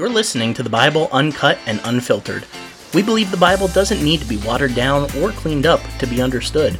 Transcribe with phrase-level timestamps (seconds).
[0.00, 2.46] You're listening to the Bible uncut and unfiltered.
[2.94, 6.22] We believe the Bible doesn't need to be watered down or cleaned up to be
[6.22, 6.78] understood.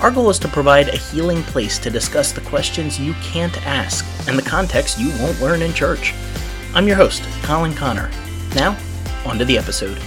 [0.00, 4.06] Our goal is to provide a healing place to discuss the questions you can't ask
[4.28, 6.14] and the context you won't learn in church.
[6.72, 8.12] I'm your host, Colin Connor.
[8.54, 8.78] Now,
[9.26, 10.00] on to the episode.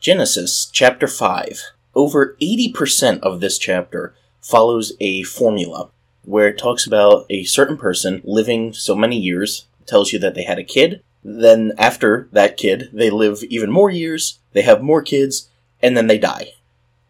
[0.00, 1.70] Genesis chapter 5.
[1.94, 5.92] Over 80% of this chapter follows a formula
[6.24, 10.44] where it talks about a certain person living so many years, tells you that they
[10.44, 15.02] had a kid, then after that kid, they live even more years, they have more
[15.02, 15.48] kids,
[15.80, 16.52] and then they die.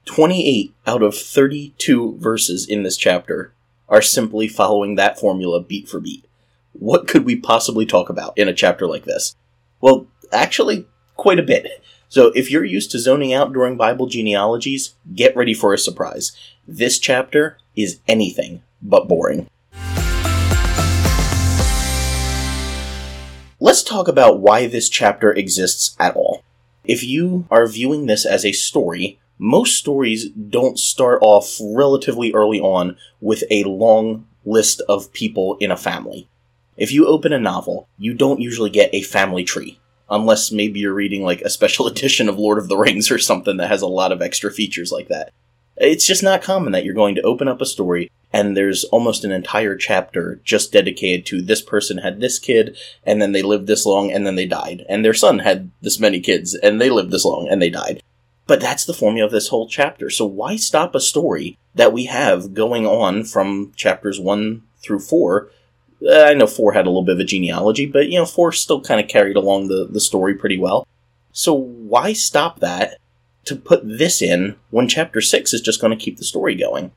[0.04, 3.52] 28 out of 32 verses in this chapter
[3.88, 6.24] are simply following that formula beat for beat.
[6.72, 9.36] What could we possibly talk about in a chapter like this?
[9.80, 11.68] Well, actually, quite a bit.
[12.08, 16.32] So if you're used to zoning out during Bible genealogies, get ready for a surprise.
[16.66, 19.48] This chapter is anything but boring.
[23.64, 26.42] Let's talk about why this chapter exists at all.
[26.82, 32.58] If you are viewing this as a story, most stories don't start off relatively early
[32.58, 36.28] on with a long list of people in a family.
[36.76, 39.78] If you open a novel, you don't usually get a family tree.
[40.10, 43.58] Unless maybe you're reading like a special edition of Lord of the Rings or something
[43.58, 45.32] that has a lot of extra features like that.
[45.82, 49.24] It's just not common that you're going to open up a story and there's almost
[49.24, 53.66] an entire chapter just dedicated to this person had this kid and then they lived
[53.66, 54.86] this long and then they died.
[54.88, 58.00] And their son had this many kids and they lived this long and they died.
[58.46, 60.08] But that's the formula of this whole chapter.
[60.08, 65.50] So why stop a story that we have going on from chapters 1 through 4
[66.08, 68.52] uh, i know 4 had a little bit of a genealogy but you know 4
[68.52, 70.86] still kind of carried along the, the story pretty well.
[71.32, 72.98] So why stop that
[73.44, 76.92] to put this in when chapter 6 is just going to keep the story going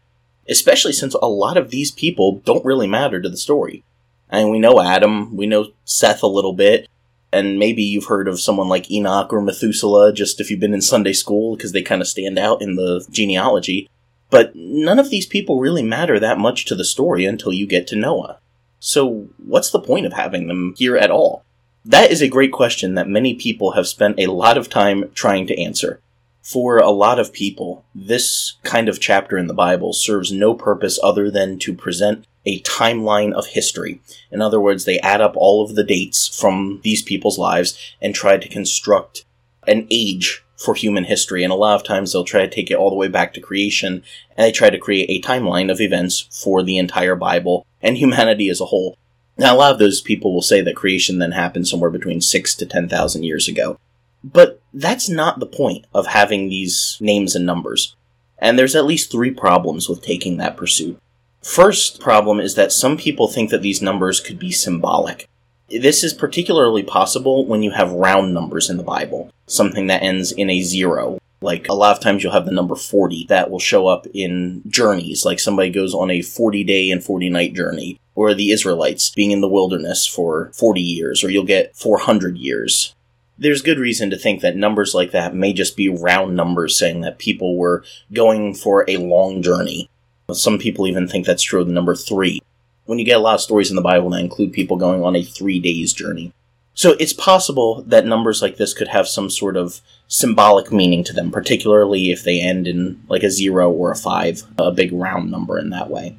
[0.49, 3.83] especially since a lot of these people don't really matter to the story.
[4.29, 6.87] I mean, we know Adam, we know Seth a little bit,
[7.31, 10.81] and maybe you've heard of someone like Enoch or Methuselah just if you've been in
[10.81, 13.89] Sunday school because they kind of stand out in the genealogy.
[14.29, 17.87] But none of these people really matter that much to the story until you get
[17.87, 18.39] to Noah.
[18.79, 21.43] So, what's the point of having them here at all?
[21.83, 25.47] That is a great question that many people have spent a lot of time trying
[25.47, 26.01] to answer
[26.45, 30.99] for a lot of people, this kind of chapter in the Bible serves no purpose
[31.01, 33.99] other than to present a timeline of history.
[34.29, 38.13] In other words, they add up all of the dates from these people's lives and
[38.13, 39.25] try to construct
[39.67, 41.43] an age for human history.
[41.43, 43.41] And a lot of times they'll try to take it all the way back to
[43.41, 44.03] creation
[44.37, 48.49] and they try to create a timeline of events for the entire Bible and humanity
[48.49, 48.99] as a whole.
[49.35, 52.53] Now, a lot of those people will say that creation then happened somewhere between six
[52.57, 53.79] to ten thousand years ago.
[54.25, 57.95] But that's not the point of having these names and numbers.
[58.39, 60.99] And there's at least three problems with taking that pursuit.
[61.43, 65.29] First problem is that some people think that these numbers could be symbolic.
[65.69, 70.31] This is particularly possible when you have round numbers in the Bible, something that ends
[70.31, 71.19] in a zero.
[71.41, 74.63] Like a lot of times you'll have the number 40 that will show up in
[74.67, 79.11] journeys, like somebody goes on a 40 day and 40 night journey, or the Israelites
[79.11, 82.95] being in the wilderness for 40 years, or you'll get 400 years
[83.37, 87.01] there's good reason to think that numbers like that may just be round numbers saying
[87.01, 89.89] that people were going for a long journey.
[90.31, 92.41] Some people even think that's true of the number three.
[92.85, 95.15] When you get a lot of stories in the Bible that include people going on
[95.15, 96.33] a three days journey.
[96.73, 101.13] So it's possible that numbers like this could have some sort of symbolic meaning to
[101.13, 105.31] them, particularly if they end in like a zero or a five, a big round
[105.31, 106.17] number in that way.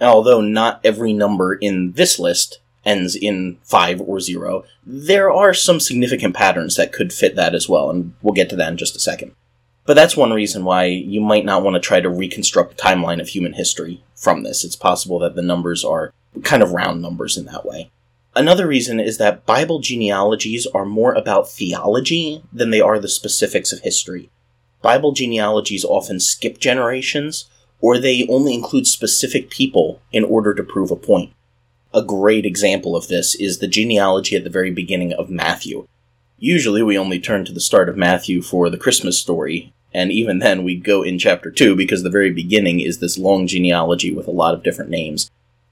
[0.00, 5.78] Although not every number in this list ends in 5 or 0, there are some
[5.78, 8.96] significant patterns that could fit that as well, and we'll get to that in just
[8.96, 9.32] a second.
[9.84, 13.20] But that's one reason why you might not want to try to reconstruct the timeline
[13.20, 14.64] of human history from this.
[14.64, 16.12] It's possible that the numbers are
[16.42, 17.90] kind of round numbers in that way.
[18.36, 23.72] Another reason is that Bible genealogies are more about theology than they are the specifics
[23.72, 24.30] of history.
[24.82, 27.48] Bible genealogies often skip generations,
[27.80, 31.32] or they only include specific people in order to prove a point.
[31.94, 35.88] A great example of this is the genealogy at the very beginning of Matthew.
[36.36, 40.38] Usually we only turn to the start of Matthew for the Christmas story, and even
[40.38, 44.28] then we go in chapter 2 because the very beginning is this long genealogy with
[44.28, 45.30] a lot of different names.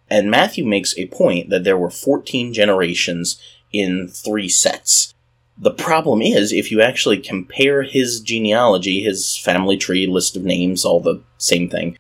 [0.09, 3.39] And Matthew makes a point that there were 14 generations
[3.71, 5.13] in three sets.
[5.59, 10.85] The problem is, if you actually compare his genealogy, his family tree, list of names,
[10.85, 11.99] all the same thing,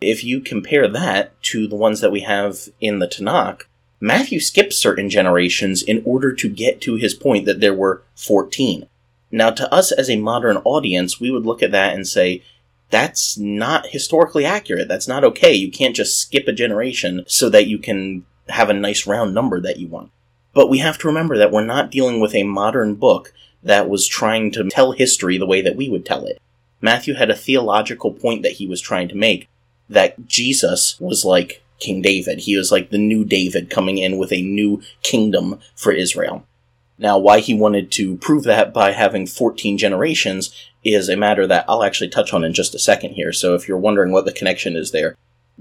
[0.00, 3.62] if you compare that to the ones that we have in the Tanakh,
[4.00, 8.86] Matthew skips certain generations in order to get to his point that there were 14.
[9.30, 12.42] Now, to us as a modern audience, we would look at that and say,
[12.90, 14.88] that's not historically accurate.
[14.88, 15.52] That's not okay.
[15.52, 19.60] You can't just skip a generation so that you can have a nice round number
[19.60, 20.10] that you want.
[20.54, 24.06] But we have to remember that we're not dealing with a modern book that was
[24.06, 26.40] trying to tell history the way that we would tell it.
[26.80, 29.48] Matthew had a theological point that he was trying to make
[29.88, 32.40] that Jesus was like King David.
[32.40, 36.44] He was like the new David coming in with a new kingdom for Israel.
[36.98, 40.52] Now, why he wanted to prove that by having 14 generations
[40.84, 43.32] is a matter that I'll actually touch on in just a second here.
[43.32, 45.16] So if you're wondering what the connection is there,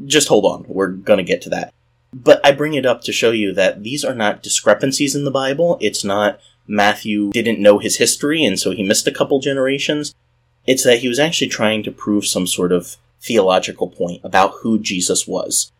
[0.06, 0.66] just hold on.
[0.68, 1.74] We're going to get to that.
[2.14, 5.32] But I bring it up to show you that these are not discrepancies in the
[5.32, 5.78] Bible.
[5.82, 10.16] It's not Matthew didn't know his history and so he missed a couple generations.
[10.66, 14.80] It's that he was actually trying to prove some sort of theological point about who
[14.80, 15.72] Jesus was.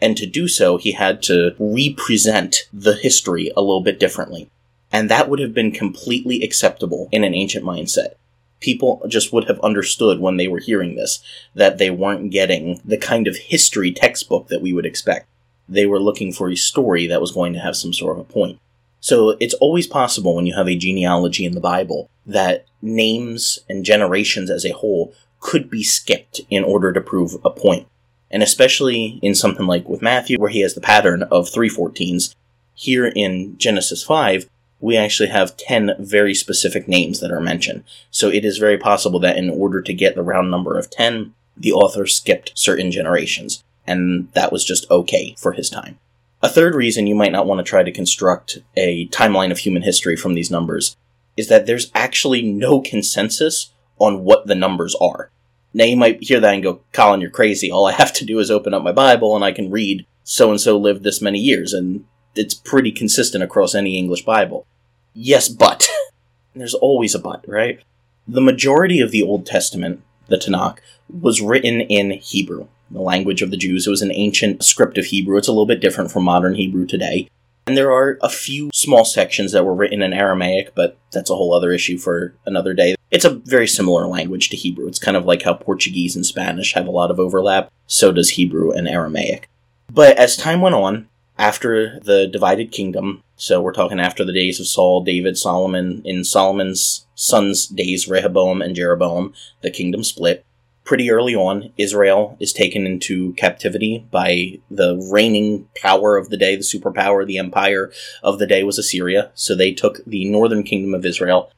[0.00, 4.50] And to do so, he had to represent the history a little bit differently.
[4.92, 8.14] And that would have been completely acceptable in an ancient mindset.
[8.60, 11.22] People just would have understood when they were hearing this
[11.54, 15.26] that they weren't getting the kind of history textbook that we would expect.
[15.68, 18.32] They were looking for a story that was going to have some sort of a
[18.32, 18.58] point.
[19.00, 23.84] So it's always possible when you have a genealogy in the Bible that names and
[23.84, 25.12] generations as a whole
[25.44, 27.86] could be skipped in order to prove a point.
[28.30, 32.34] And especially in something like with Matthew, where he has the pattern of 314s,
[32.72, 34.48] here in Genesis 5,
[34.80, 37.84] we actually have 10 very specific names that are mentioned.
[38.10, 41.34] So it is very possible that in order to get the round number of 10,
[41.58, 45.98] the author skipped certain generations, and that was just okay for his time.
[46.42, 49.82] A third reason you might not want to try to construct a timeline of human
[49.82, 50.96] history from these numbers
[51.36, 55.30] is that there's actually no consensus on what the numbers are.
[55.74, 57.70] Now you might hear that and go, Colin, you're crazy.
[57.70, 60.50] All I have to do is open up my Bible and I can read so
[60.50, 64.66] and so lived this many years, and it's pretty consistent across any English Bible.
[65.12, 65.86] Yes, but.
[66.54, 67.80] There's always a but, right?
[68.26, 70.78] The majority of the Old Testament, the Tanakh,
[71.08, 73.86] was written in Hebrew, the language of the Jews.
[73.86, 75.36] It was an ancient script of Hebrew.
[75.36, 77.28] It's a little bit different from modern Hebrew today.
[77.66, 81.34] And there are a few small sections that were written in Aramaic, but that's a
[81.34, 82.94] whole other issue for another day.
[83.10, 84.86] It's a very similar language to Hebrew.
[84.86, 88.30] It's kind of like how Portuguese and Spanish have a lot of overlap, so does
[88.30, 89.48] Hebrew and Aramaic.
[89.90, 91.08] But as time went on,
[91.38, 96.24] after the divided kingdom, so we're talking after the days of Saul, David, Solomon, in
[96.24, 100.44] Solomon's sons' days, Rehoboam and Jeroboam, the kingdom split
[100.84, 106.56] pretty early on, Israel is taken into captivity by the reigning power of the day,
[106.56, 107.90] the superpower, the empire
[108.22, 109.30] of the day was Assyria.
[109.34, 111.50] So they took the northern kingdom of Israel,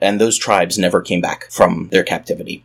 [0.00, 2.64] and those tribes never came back from their captivity.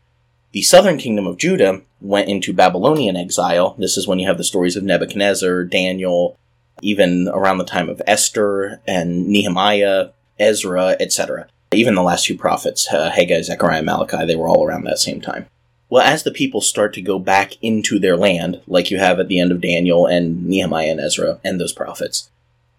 [0.54, 3.76] The southern kingdom of Judah went into Babylonian exile.
[3.78, 6.38] This is when you have the stories of Nebuchadnezzar, Daniel,
[6.82, 10.10] even around the time of Esther and Nehemiah,
[10.40, 11.48] Ezra, etc.
[11.74, 15.22] Even the last few prophets, uh, Haggai, Zechariah, Malachi, they were all around that same
[15.22, 15.48] time.
[15.90, 19.30] Well, as the people start to go back into their land, like you have at
[19.30, 22.30] the end of Daniel and Nehemiah and Ezra and those prophets,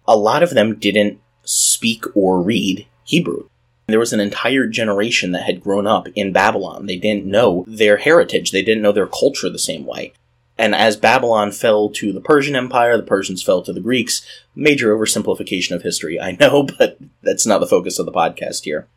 [0.07, 3.49] a lot of them didn't speak or read Hebrew.
[3.87, 6.85] There was an entire generation that had grown up in Babylon.
[6.85, 10.13] They didn't know their heritage, they didn't know their culture the same way.
[10.59, 14.21] And as Babylon fell to the Persian Empire, the Persians fell to the Greeks.
[14.55, 18.87] Major oversimplification of history, I know, but that's not the focus of the podcast here.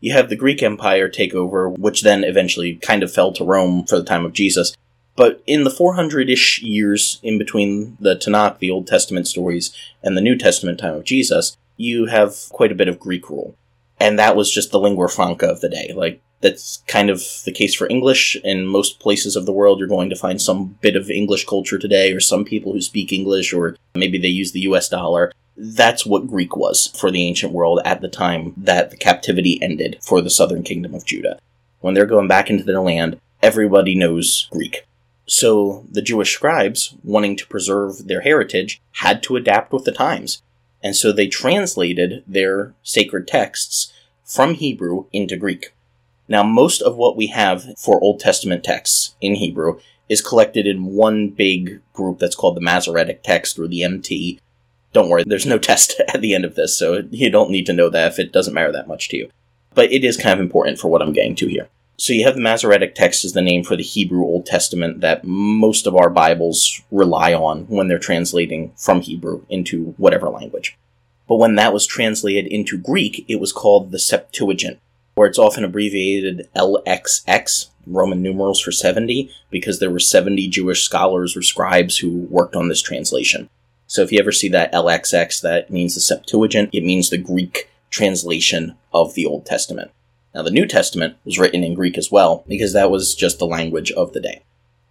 [0.00, 3.84] You have the Greek Empire take over, which then eventually kind of fell to Rome
[3.86, 4.74] for the time of Jesus.
[5.16, 10.16] But in the 400 ish years in between the Tanakh, the Old Testament stories, and
[10.16, 13.56] the New Testament time of Jesus, you have quite a bit of Greek rule.
[13.98, 15.92] And that was just the lingua franca of the day.
[15.96, 18.36] Like, that's kind of the case for English.
[18.44, 21.78] In most places of the world, you're going to find some bit of English culture
[21.78, 25.32] today, or some people who speak English, or maybe they use the US dollar.
[25.56, 29.98] That's what Greek was for the ancient world at the time that the captivity ended
[30.02, 31.38] for the southern kingdom of Judah.
[31.80, 34.86] When they're going back into their land, everybody knows Greek.
[35.26, 40.42] So the Jewish scribes, wanting to preserve their heritage, had to adapt with the times.
[40.82, 43.92] And so they translated their sacred texts
[44.24, 45.72] from Hebrew into Greek.
[46.28, 50.86] Now, most of what we have for Old Testament texts in Hebrew is collected in
[50.86, 54.40] one big group that's called the Masoretic text or the MT,
[54.92, 57.72] don't worry, there's no test at the end of this, so you don't need to
[57.72, 59.30] know that if it doesn't matter that much to you.
[59.74, 61.68] But it is kind of important for what I'm getting to here.
[61.98, 65.24] So you have the Masoretic text as the name for the Hebrew Old Testament that
[65.24, 70.76] most of our Bibles rely on when they're translating from Hebrew into whatever language.
[71.26, 74.78] But when that was translated into Greek, it was called the Septuagint,
[75.14, 81.34] where it's often abbreviated LXX, Roman numerals for 70, because there were 70 Jewish scholars
[81.34, 83.48] or scribes who worked on this translation.
[83.86, 86.70] So if you ever see that LXX, that means the Septuagint.
[86.72, 89.90] It means the Greek translation of the Old Testament.
[90.34, 93.46] Now, the New Testament was written in Greek as well, because that was just the
[93.46, 94.42] language of the day.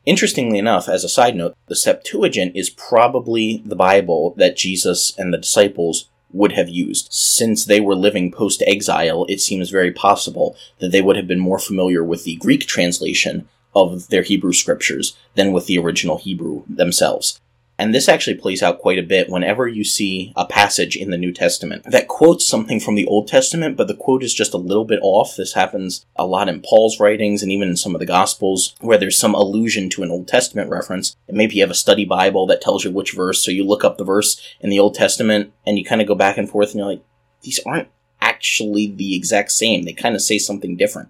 [0.05, 5.33] Interestingly enough, as a side note, the Septuagint is probably the Bible that Jesus and
[5.33, 7.07] the disciples would have used.
[7.11, 11.39] Since they were living post exile, it seems very possible that they would have been
[11.39, 16.63] more familiar with the Greek translation of their Hebrew scriptures than with the original Hebrew
[16.67, 17.39] themselves.
[17.77, 21.17] And this actually plays out quite a bit whenever you see a passage in the
[21.17, 24.58] New Testament that quotes something from the Old Testament, but the quote is just a
[24.58, 25.36] little bit off.
[25.36, 28.98] This happens a lot in Paul's writings and even in some of the Gospels where
[28.98, 31.17] there's some allusion to an Old Testament reference.
[31.27, 33.84] And maybe you have a study Bible that tells you which verse, so you look
[33.84, 36.70] up the verse in the Old Testament and you kind of go back and forth
[36.70, 37.03] and you're like,
[37.41, 37.89] these aren't
[38.22, 39.84] actually the exact same.
[39.84, 41.10] They kind of say something different.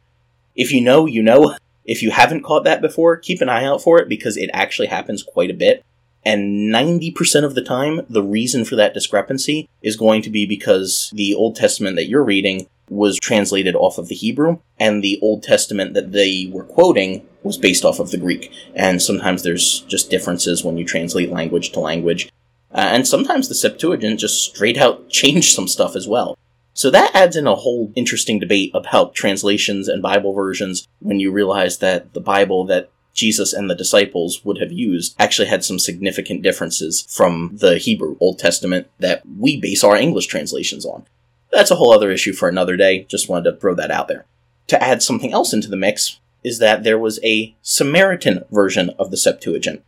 [0.55, 1.55] If you know, you know.
[1.88, 4.88] If you haven't caught that before, keep an eye out for it because it actually
[4.88, 5.86] happens quite a bit.
[6.25, 11.12] And 90% of the time, the reason for that discrepancy is going to be because
[11.13, 15.44] the Old Testament that you're reading was translated off of the Hebrew, and the Old
[15.44, 18.51] Testament that they were quoting was based off of the Greek.
[18.74, 22.32] And sometimes there's just differences when you translate language to language.
[22.72, 26.38] Uh, and sometimes the Septuagint just straight out changed some stuff as well.
[26.74, 31.32] So that adds in a whole interesting debate about translations and Bible versions when you
[31.32, 35.79] realize that the Bible that Jesus and the disciples would have used actually had some
[35.79, 41.05] significant differences from the Hebrew Old Testament that we base our English translations on.
[41.51, 44.25] That's a whole other issue for another day, just wanted to throw that out there.
[44.67, 49.10] To add something else into the mix is that there was a Samaritan version of
[49.10, 49.81] the Septuagint.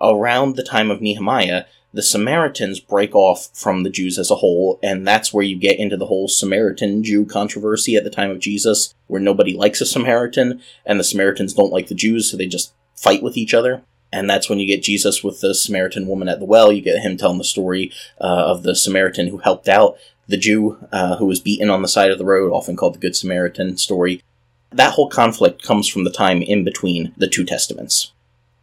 [0.00, 4.78] Around the time of Nehemiah, the Samaritans break off from the Jews as a whole,
[4.82, 8.40] and that's where you get into the whole Samaritan Jew controversy at the time of
[8.40, 12.46] Jesus, where nobody likes a Samaritan, and the Samaritans don't like the Jews, so they
[12.46, 13.82] just fight with each other.
[14.12, 16.72] And that's when you get Jesus with the Samaritan woman at the well.
[16.72, 20.78] You get him telling the story uh, of the Samaritan who helped out the Jew
[20.92, 23.76] uh, who was beaten on the side of the road, often called the Good Samaritan
[23.76, 24.22] story.
[24.70, 28.12] That whole conflict comes from the time in between the two testaments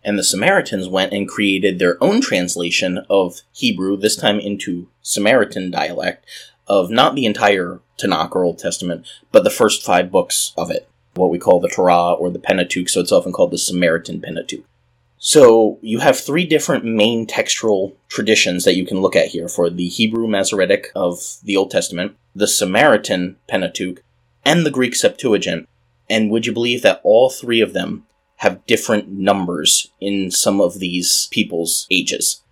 [0.05, 5.71] and the Samaritans went and created their own translation of Hebrew, this time into Samaritan
[5.71, 6.25] dialect,
[6.67, 10.87] of not the entire Tanakh or Old Testament, but the first five books of it,
[11.15, 14.63] what we call the Torah or the Pentateuch, so it's often called the Samaritan Pentateuch.
[15.17, 19.71] So you have three different main textual traditions that you can look at here for
[19.71, 24.03] the Hebrew Masoretic of the Old Testament, the Samaritan Pentateuch,
[24.43, 25.67] and the Greek Septuagint.
[26.07, 28.05] And would you believe that all three of them
[28.45, 32.43] have different numbers in some of these people's ages.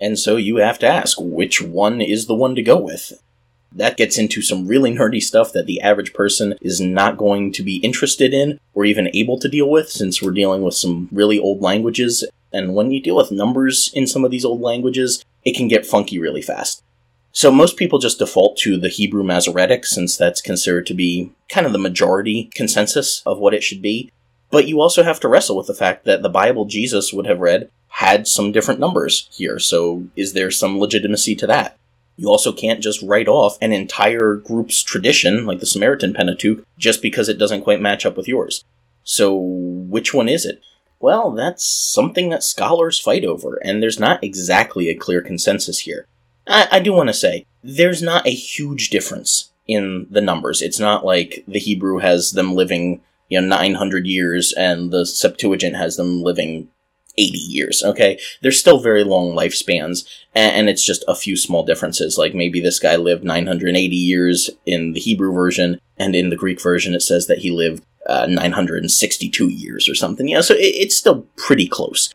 [0.00, 3.22] And so you have to ask which one is the one to go with.
[3.72, 7.62] That gets into some really nerdy stuff that the average person is not going to
[7.62, 11.38] be interested in or even able to deal with since we're dealing with some really
[11.38, 12.24] old languages.
[12.52, 15.86] And when you deal with numbers in some of these old languages, it can get
[15.86, 16.82] funky really fast.
[17.30, 21.66] So most people just default to the Hebrew Masoretic since that's considered to be kind
[21.66, 24.10] of the majority consensus of what it should be.
[24.50, 27.40] But you also have to wrestle with the fact that the Bible Jesus would have
[27.40, 31.78] read had some different numbers here, so is there some legitimacy to that?
[32.16, 37.02] You also can't just write off an entire group's tradition, like the Samaritan Pentateuch, just
[37.02, 38.64] because it doesn't quite match up with yours.
[39.04, 40.60] So, which one is it?
[40.98, 46.06] Well, that's something that scholars fight over, and there's not exactly a clear consensus here.
[46.46, 50.62] I, I do want to say, there's not a huge difference in the numbers.
[50.62, 55.76] It's not like the Hebrew has them living you know 900 years and the Septuagint
[55.76, 56.68] has them living
[57.18, 58.18] 80 years, okay?
[58.42, 62.18] They're still very long lifespans, and, it's just a few small differences.
[62.18, 66.60] Like maybe this guy lived 980 years in the Hebrew version, and in the Greek
[66.60, 70.28] version it says that he lived uh, 962 years or something.
[70.28, 72.12] Yeah, so it's still pretty close.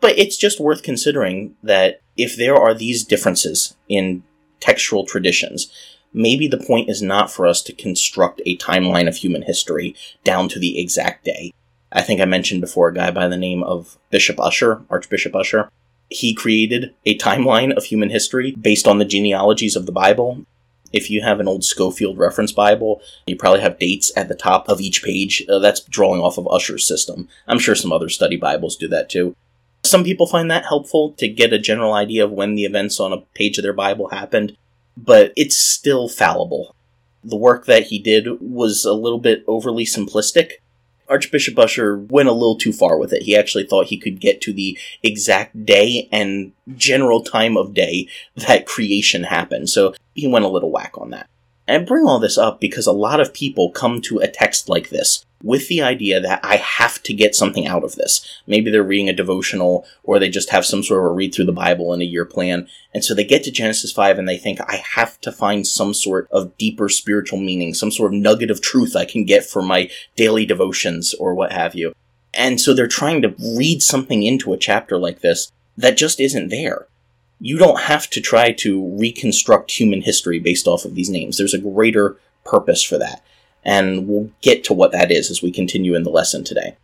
[0.00, 4.22] But it's just worth considering that if there are these differences in
[4.60, 5.70] textual traditions,
[6.12, 10.48] maybe the point is not for us to construct a timeline of human history down
[10.48, 11.52] to the exact day.
[11.92, 15.70] I think I mentioned before a guy by the name of Bishop Ussher, Archbishop Ussher.
[16.10, 20.44] He created a timeline of human history based on the genealogies of the Bible.
[20.92, 24.68] If you have an old Scofield reference Bible, you probably have dates at the top
[24.68, 25.44] of each page.
[25.48, 27.28] Uh, that's drawing off of Ussher's system.
[27.46, 29.36] I'm sure some other study Bibles do that too.
[29.84, 33.12] Some people find that helpful to get a general idea of when the events on
[33.12, 34.56] a page of their Bible happened
[35.04, 36.74] but it's still fallible.
[37.22, 40.52] The work that he did was a little bit overly simplistic.
[41.08, 43.22] Archbishop Ussher went a little too far with it.
[43.22, 48.08] He actually thought he could get to the exact day and general time of day
[48.36, 51.28] that creation happened, so he went a little whack on that.
[51.66, 54.88] I bring all this up because a lot of people come to a text like
[54.88, 58.26] this with the idea that I have to get something out of this.
[58.46, 61.44] Maybe they're reading a devotional or they just have some sort of a read through
[61.44, 62.68] the Bible in a year plan.
[62.92, 65.94] And so they get to Genesis 5 and they think, I have to find some
[65.94, 69.66] sort of deeper spiritual meaning, some sort of nugget of truth I can get from
[69.66, 71.94] my daily devotions or what have you.
[72.34, 76.48] And so they're trying to read something into a chapter like this that just isn't
[76.48, 76.86] there.
[77.40, 81.38] You don't have to try to reconstruct human history based off of these names.
[81.38, 83.22] There's a greater purpose for that.
[83.68, 86.78] And we'll get to what that is as we continue in the lesson today.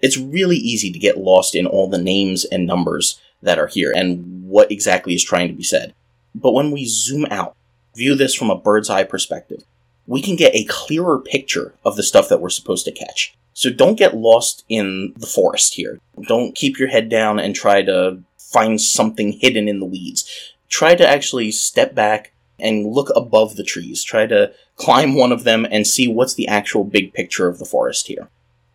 [0.00, 3.90] It's really easy to get lost in all the names and numbers that are here
[3.96, 5.94] and what exactly is trying to be said.
[6.34, 7.56] But when we zoom out,
[7.94, 9.64] view this from a bird's eye perspective,
[10.06, 13.34] we can get a clearer picture of the stuff that we're supposed to catch.
[13.54, 15.98] So don't get lost in the forest here.
[16.28, 20.52] Don't keep your head down and try to find something hidden in the weeds.
[20.68, 24.02] Try to actually step back and look above the trees.
[24.02, 27.64] Try to climb one of them and see what's the actual big picture of the
[27.64, 28.28] forest here.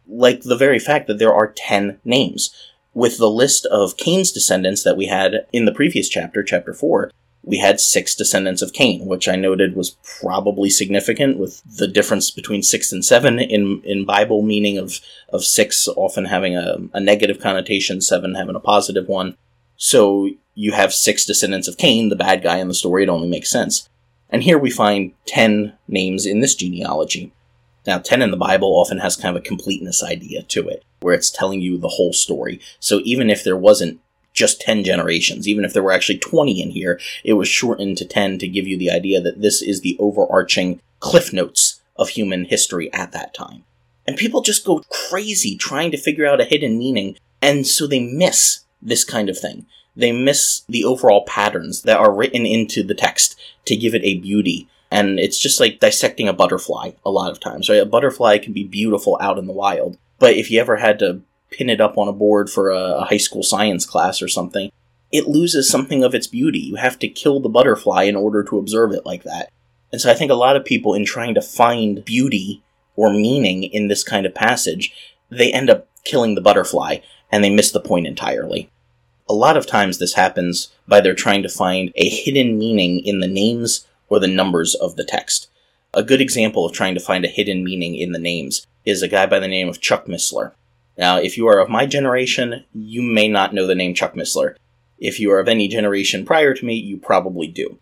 [0.07, 2.53] Like the very fact that there are 10 names.
[2.93, 7.11] With the list of Cain's descendants that we had in the previous chapter, chapter 4,
[7.43, 12.29] we had six descendants of Cain, which I noted was probably significant with the difference
[12.29, 16.99] between six and seven in, in Bible meaning of, of six often having a, a
[16.99, 19.37] negative connotation, seven having a positive one.
[19.83, 23.27] So you have six descendants of Cain, the bad guy in the story, it only
[23.27, 23.89] makes sense.
[24.29, 27.31] And here we find ten names in this genealogy.
[27.87, 31.15] Now, 10 in the Bible often has kind of a completeness idea to it, where
[31.15, 32.61] it's telling you the whole story.
[32.79, 33.99] So even if there wasn't
[34.33, 35.47] just 10 generations.
[35.47, 38.67] Even if there were actually 20 in here, it was shortened to 10 to give
[38.67, 43.33] you the idea that this is the overarching cliff notes of human history at that
[43.33, 43.63] time.
[44.07, 47.99] And people just go crazy trying to figure out a hidden meaning, and so they
[47.99, 49.65] miss this kind of thing.
[49.95, 54.17] They miss the overall patterns that are written into the text to give it a
[54.19, 54.69] beauty.
[54.89, 57.81] And it's just like dissecting a butterfly a lot of times, right?
[57.81, 61.21] A butterfly can be beautiful out in the wild, but if you ever had to
[61.49, 64.71] pin it up on a board for a, a high school science class or something,
[65.11, 66.59] it loses something of its beauty.
[66.59, 69.51] You have to kill the butterfly in order to observe it like that.
[69.91, 72.63] And so I think a lot of people, in trying to find beauty
[72.95, 74.93] or meaning in this kind of passage,
[75.29, 76.97] they end up killing the butterfly
[77.31, 78.69] and they miss the point entirely.
[79.29, 83.19] A lot of times this happens by their trying to find a hidden meaning in
[83.19, 85.47] the names or the numbers of the text.
[85.93, 89.07] A good example of trying to find a hidden meaning in the names is a
[89.07, 90.51] guy by the name of Chuck Missler.
[90.97, 94.55] Now, if you are of my generation, you may not know the name Chuck Missler.
[94.99, 97.79] If you are of any generation prior to me, you probably do.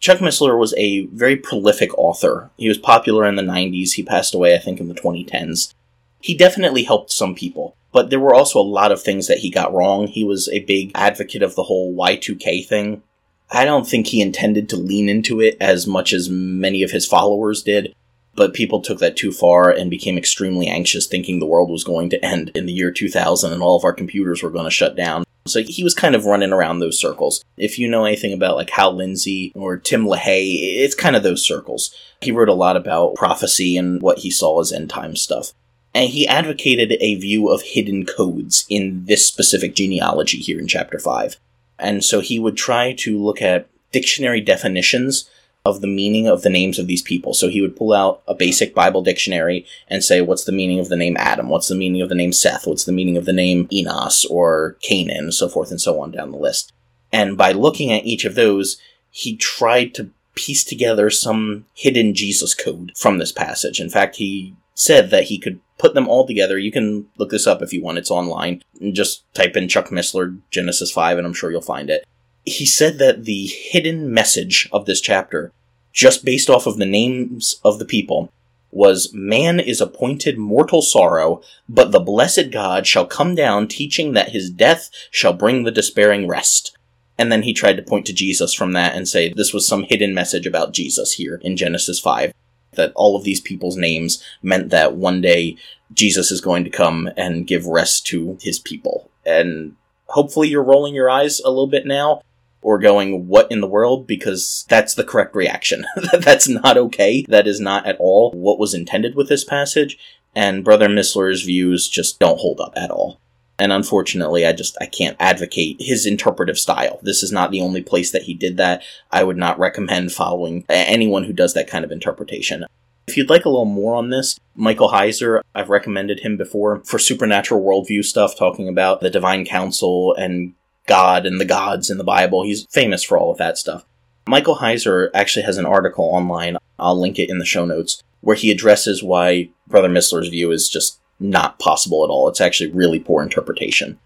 [0.00, 2.50] Chuck Missler was a very prolific author.
[2.56, 3.92] He was popular in the 90s.
[3.92, 5.74] He passed away, I think, in the 2010s.
[6.20, 9.50] He definitely helped some people, but there were also a lot of things that he
[9.50, 10.06] got wrong.
[10.06, 13.02] He was a big advocate of the whole Y2K thing.
[13.50, 17.06] I don't think he intended to lean into it as much as many of his
[17.06, 17.94] followers did
[18.38, 22.08] but people took that too far and became extremely anxious, thinking the world was going
[22.10, 24.94] to end in the year 2000 and all of our computers were going to shut
[24.94, 25.24] down.
[25.46, 27.44] So he was kind of running around those circles.
[27.56, 31.44] If you know anything about like Hal Lindsey or Tim LaHaye, it's kind of those
[31.44, 31.92] circles.
[32.20, 35.52] He wrote a lot about prophecy and what he saw as end time stuff.
[35.94, 40.98] And he advocated a view of hidden codes in this specific genealogy here in chapter
[40.98, 41.36] 5.
[41.78, 45.28] And so he would try to look at dictionary definitions
[45.64, 47.34] of the meaning of the names of these people.
[47.34, 50.88] So he would pull out a basic Bible dictionary and say, what's the meaning of
[50.88, 51.48] the name Adam?
[51.48, 52.66] What's the meaning of the name Seth?
[52.66, 55.32] What's the meaning of the name Enos or Canaan?
[55.32, 56.72] So forth and so on down the list.
[57.12, 62.54] And by looking at each of those, he tried to piece together some hidden Jesus
[62.54, 63.80] code from this passage.
[63.80, 66.58] In fact, he said that he could put them all together.
[66.58, 67.98] You can look this up if you want.
[67.98, 68.62] It's online.
[68.92, 72.04] Just type in Chuck Missler Genesis 5 and I'm sure you'll find it.
[72.44, 75.52] He said that the hidden message of this chapter
[75.98, 78.32] just based off of the names of the people,
[78.70, 84.30] was Man is appointed mortal sorrow, but the blessed God shall come down, teaching that
[84.30, 86.76] his death shall bring the despairing rest.
[87.18, 89.82] And then he tried to point to Jesus from that and say this was some
[89.82, 92.32] hidden message about Jesus here in Genesis 5.
[92.72, 95.56] That all of these people's names meant that one day
[95.92, 99.10] Jesus is going to come and give rest to his people.
[99.24, 99.76] And
[100.06, 102.22] hopefully you're rolling your eyes a little bit now
[102.60, 104.06] or going, what in the world?
[104.06, 105.84] Because that's the correct reaction.
[106.20, 107.24] that's not okay.
[107.28, 109.98] That is not at all what was intended with this passage.
[110.34, 113.20] And Brother Missler's views just don't hold up at all.
[113.58, 117.00] And unfortunately, I just, I can't advocate his interpretive style.
[117.02, 118.82] This is not the only place that he did that.
[119.10, 122.64] I would not recommend following anyone who does that kind of interpretation.
[123.08, 126.98] If you'd like a little more on this, Michael Heiser, I've recommended him before for
[126.98, 130.52] supernatural worldview stuff, talking about the divine council and
[130.86, 132.44] God and the gods in the Bible.
[132.44, 133.84] He's famous for all of that stuff.
[134.28, 138.36] Michael Heiser actually has an article online, I'll link it in the show notes, where
[138.36, 142.28] he addresses why Brother Missler's view is just not possible at all.
[142.28, 143.98] It's actually really poor interpretation.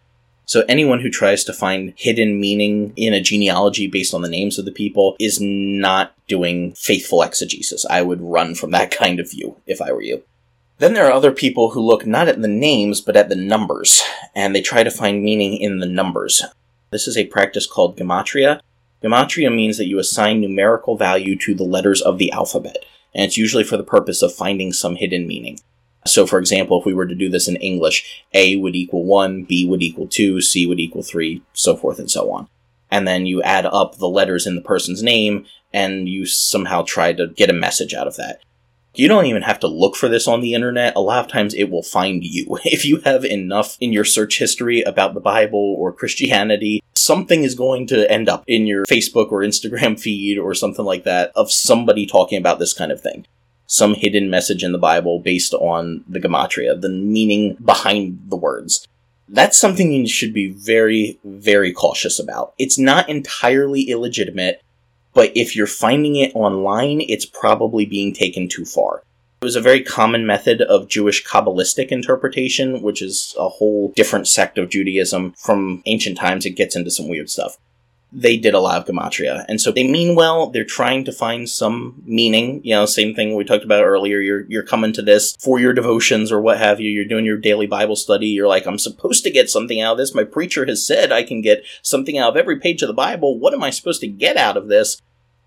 [0.44, 4.58] So anyone who tries to find hidden meaning in a genealogy based on the names
[4.58, 7.86] of the people is not doing faithful exegesis.
[7.88, 10.22] I would run from that kind of view if I were you.
[10.78, 14.02] Then there are other people who look not at the names but at the numbers,
[14.34, 16.42] and they try to find meaning in the numbers.
[16.90, 18.60] This is a practice called gematria.
[19.02, 23.36] Gematria means that you assign numerical value to the letters of the alphabet, and it's
[23.36, 25.58] usually for the purpose of finding some hidden meaning.
[26.04, 29.44] So, for example, if we were to do this in English, A would equal 1,
[29.44, 32.48] B would equal 2, C would equal 3, so forth and so on.
[32.90, 37.12] And then you add up the letters in the person's name, and you somehow try
[37.12, 38.40] to get a message out of that.
[38.94, 40.94] You don't even have to look for this on the internet.
[40.96, 42.58] A lot of times it will find you.
[42.64, 47.54] If you have enough in your search history about the Bible or Christianity, something is
[47.54, 51.50] going to end up in your Facebook or Instagram feed or something like that of
[51.50, 53.24] somebody talking about this kind of thing
[53.72, 58.86] some hidden message in the Bible based on the gematria, the meaning behind the words.
[59.30, 62.52] That's something you should be very, very cautious about.
[62.58, 64.60] It's not entirely illegitimate,
[65.14, 69.04] but if you're finding it online, it's probably being taken too far.
[69.40, 74.28] It was a very common method of Jewish Kabbalistic interpretation, which is a whole different
[74.28, 75.32] sect of Judaism.
[75.38, 77.56] From ancient times, it gets into some weird stuff
[78.12, 79.44] they did a lot of gematria.
[79.48, 82.60] And so they mean well, they're trying to find some meaning.
[82.62, 84.20] You know, same thing we talked about earlier.
[84.20, 86.90] You're you're coming to this for your devotions or what have you.
[86.90, 88.26] You're doing your daily Bible study.
[88.26, 90.14] You're like, I'm supposed to get something out of this.
[90.14, 93.38] My preacher has said I can get something out of every page of the Bible.
[93.38, 95.00] What am I supposed to get out of this?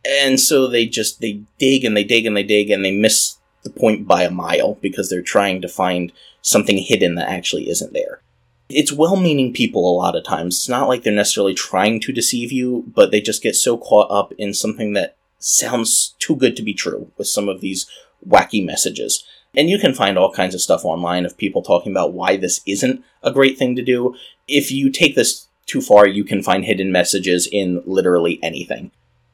[0.08, 3.38] And so they just they dig and they dig and they dig and they miss
[3.64, 7.94] the point by a mile because they're trying to find something hidden that actually isn't
[7.94, 8.22] there
[8.70, 10.56] it's well meaning people a lot of times.
[10.56, 14.10] It's not like they're necessarily trying to deceive you, but they just get so caught
[14.10, 17.90] up in something that sounds too good to be true with some of these
[18.28, 19.24] wacky messages.
[19.56, 22.62] And you can find all kinds of stuff online of people talking about why this
[22.66, 24.16] isn't a great thing to do.
[24.48, 28.92] If you take this too far, you can find hidden messages in literally anything.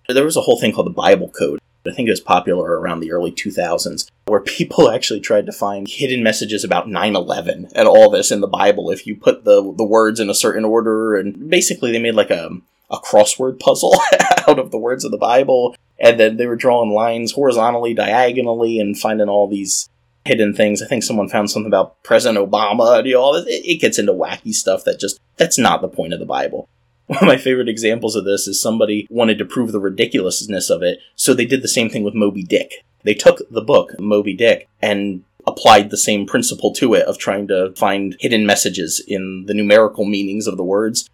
[0.08, 3.00] There was a whole thing called the Bible Code I think it was popular around
[3.00, 7.88] the early 2000s, where people actually tried to find hidden messages about 9 11 and
[7.88, 11.16] all this in the Bible if you put the, the words in a certain order.
[11.16, 12.50] And basically, they made like a,
[12.90, 13.96] a crossword puzzle
[14.48, 15.76] out of the words of the Bible.
[16.00, 19.88] And then they were drawing lines horizontally, diagonally, and finding all these
[20.26, 20.82] hidden things.
[20.82, 23.00] I think someone found something about President Obama.
[23.00, 26.14] And you know, it, it gets into wacky stuff that just, that's not the point
[26.14, 26.68] of the Bible.
[27.12, 30.82] One of my favorite examples of this is somebody wanted to prove the ridiculousness of
[30.82, 32.86] it, so they did the same thing with Moby Dick.
[33.04, 37.50] They took the book, Moby Dick, and applied the same principle to it of trying
[37.50, 41.10] to find hidden messages in the numerical meanings of the words.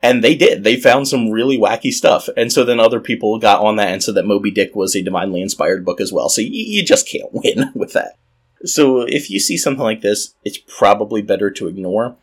[0.00, 0.64] And they did.
[0.64, 2.30] They found some really wacky stuff.
[2.34, 5.02] And so then other people got on that and said that Moby Dick was a
[5.02, 6.30] divinely inspired book as well.
[6.30, 8.16] So you just can't win with that.
[8.64, 12.16] So if you see something like this, it's probably better to ignore.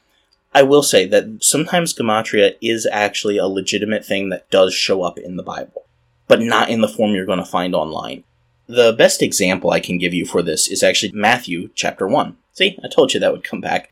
[0.54, 5.20] I will say that sometimes gematria is actually a legitimate thing that does show up
[5.20, 5.86] in the Bible,
[6.28, 8.24] but not in the form you're going to find online.
[8.66, 12.38] The best example I can give you for this is actually Matthew chapter 1.
[12.54, 13.92] See, I told you that would come back.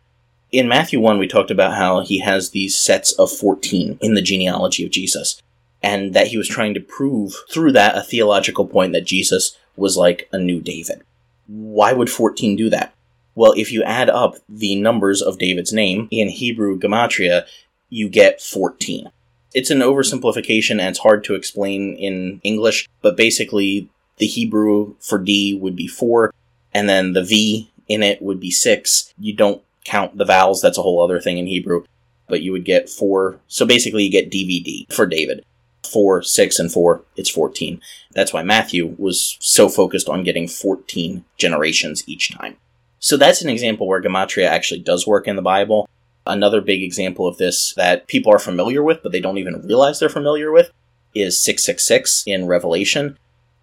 [0.51, 4.21] In Matthew 1, we talked about how he has these sets of 14 in the
[4.21, 5.41] genealogy of Jesus,
[5.83, 9.95] and that he was trying to prove through that a theological point that Jesus was
[9.95, 11.03] like a new David.
[11.45, 12.93] Why would 14 do that?
[13.37, 17.45] Well, if you add up the numbers of David's name in Hebrew Gematria,
[17.87, 19.11] you get 14.
[19.53, 25.19] It's an oversimplification and it's hard to explain in English, but basically the Hebrew for
[25.19, 26.33] D would be 4,
[26.73, 29.13] and then the V in it would be 6.
[29.19, 31.83] You don't count the vowels, that's a whole other thing in Hebrew,
[32.27, 33.39] but you would get 4.
[33.47, 35.45] So basically you get DVD for David.
[35.87, 37.81] 4, 6, and 4, it's 14.
[38.13, 42.57] That's why Matthew was so focused on getting 14 generations each time.
[42.99, 45.89] So that's an example where gematria actually does work in the Bible.
[46.25, 49.99] Another big example of this that people are familiar with, but they don't even realize
[49.99, 50.71] they're familiar with,
[51.13, 53.17] is 666 in Revelation.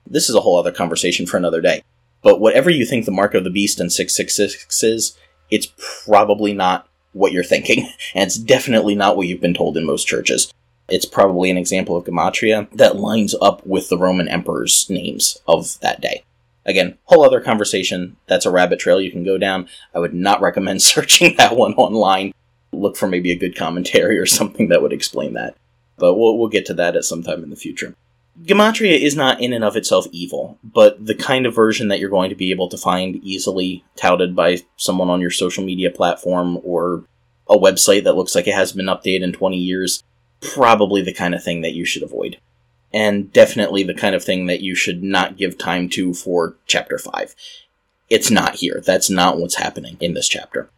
[0.06, 1.82] This is a whole other conversation for another day.
[2.22, 5.18] But whatever you think the mark of the beast in 666 is,
[5.50, 5.72] it's
[6.06, 10.06] probably not what you're thinking, and it's definitely not what you've been told in most
[10.06, 10.52] churches.
[10.88, 15.78] It's probably an example of gematria that lines up with the Roman emperor's names of
[15.80, 16.24] that day.
[16.66, 18.16] Again, whole other conversation.
[18.27, 19.68] That's a rabbit trail you can go down.
[19.94, 22.33] I would not recommend searching that one online.
[22.72, 25.57] Look for maybe a good commentary or something that would explain that.
[25.96, 27.94] But we'll, we'll get to that at some time in the future.
[28.42, 32.11] Gematria is not in and of itself evil, but the kind of version that you're
[32.11, 36.59] going to be able to find easily touted by someone on your social media platform
[36.64, 37.05] or
[37.48, 40.03] a website that looks like it hasn't been updated in 20 years,
[40.40, 42.38] probably the kind of thing that you should avoid
[42.94, 46.96] and definitely the kind of thing that you should not give time to for chapter
[46.96, 47.35] 5.
[48.09, 48.80] It's not here.
[48.87, 50.70] That's not what's happening in this chapter.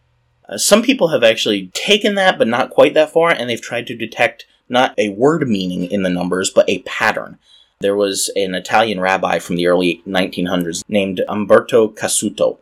[0.49, 3.87] Uh, some people have actually taken that, but not quite that far, and they've tried
[3.89, 7.39] to detect not a word meaning in the numbers, but a pattern.
[7.81, 12.59] There was an Italian rabbi from the early 1900s named Umberto Cassuto,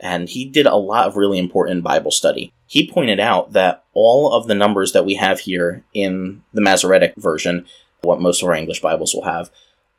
[0.00, 2.52] and he did a lot of really important Bible study.
[2.66, 7.14] He pointed out that all of the numbers that we have here in the Masoretic
[7.16, 7.66] version
[8.06, 9.50] what most of our English Bibles will have,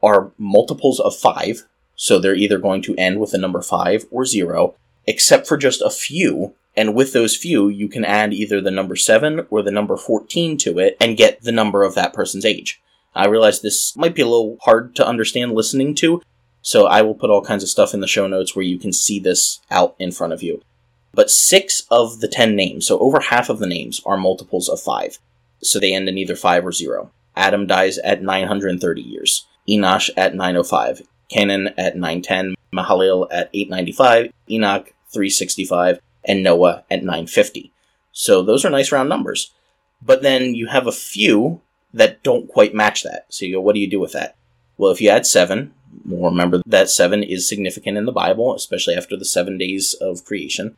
[0.02, 1.68] are multiples of 5.
[1.96, 5.82] So they're either going to end with the number 5 or 0, except for just
[5.82, 6.54] a few.
[6.76, 10.58] And with those few, you can add either the number 7 or the number 14
[10.60, 12.80] to it and get the number of that person's age.
[13.16, 16.22] I realize this might be a little hard to understand listening to,
[16.62, 18.94] so I will put all kinds of stuff in the show notes where you can
[18.94, 20.62] see this out in front of you.
[21.14, 24.80] But six of the ten names, so over half of the names, are multiples of
[24.80, 25.18] five.
[25.64, 27.10] So they end in either five or zero.
[27.38, 29.46] Adam dies at 930 years.
[29.68, 31.02] Enosh at 905.
[31.30, 32.56] Canaan at 910.
[32.74, 34.32] Mahalalel at 895.
[34.50, 36.00] Enoch 365.
[36.26, 37.72] And Noah at 950.
[38.12, 39.52] So those are nice round numbers.
[40.02, 41.62] But then you have a few
[41.94, 43.26] that don't quite match that.
[43.30, 44.36] So you go, what do you do with that?
[44.78, 45.74] Well, if you add seven,
[46.06, 50.26] we'll remember that seven is significant in the Bible, especially after the seven days of
[50.26, 50.76] creation.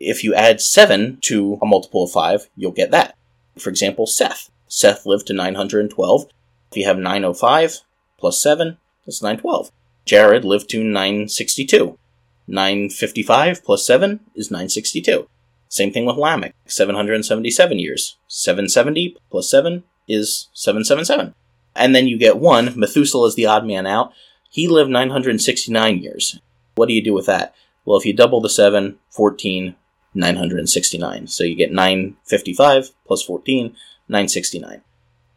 [0.00, 3.16] If you add 7 to a multiple of 5, you'll get that.
[3.58, 4.50] For example, Seth.
[4.68, 6.26] Seth lived to 912.
[6.70, 7.80] If you have 905
[8.18, 9.70] plus 7, that's 912.
[10.04, 11.98] Jared lived to 962.
[12.46, 15.28] 955 plus 7 is 962.
[15.68, 18.16] Same thing with Lamech, 777 years.
[18.26, 21.34] 770 plus 7 is 777.
[21.74, 24.12] And then you get 1, Methuselah is the odd man out.
[24.50, 26.40] He lived 969 years.
[26.74, 27.54] What do you do with that?
[27.84, 29.76] Well, if you double the 7, 14,
[30.14, 31.26] 969.
[31.26, 33.76] So you get 955 plus 14,
[34.08, 34.82] 969.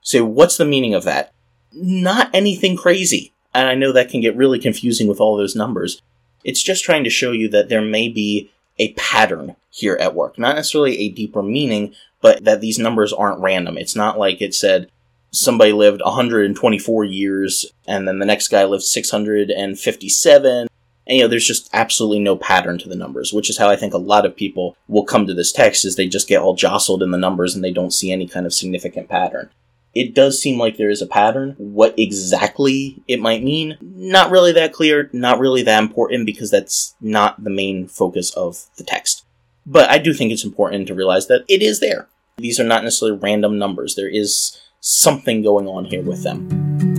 [0.02, 1.34] So what's the meaning of that?
[1.74, 3.34] Not anything crazy.
[3.54, 6.02] And I know that can get really confusing with all those numbers.
[6.44, 10.40] It's just trying to show you that there may be a pattern here at work.
[10.40, 13.78] Not necessarily a deeper meaning, but that these numbers aren't random.
[13.78, 14.90] It's not like it said
[15.32, 20.68] somebody lived 124 years and then the next guy lived 657
[21.08, 23.76] and, you know, there's just absolutely no pattern to the numbers, which is how I
[23.76, 26.56] think a lot of people will come to this text is they just get all
[26.56, 29.50] jostled in the numbers and they don't see any kind of significant pattern.
[29.94, 31.56] It does seem like there is a pattern.
[31.58, 36.96] What exactly it might mean, not really that clear, not really that important because that's
[37.02, 39.26] not the main focus of the text.
[39.66, 42.08] But I do think it's important to realize that it is there.
[42.38, 43.96] These are not necessarily random numbers.
[43.96, 46.91] There is something going on here with them.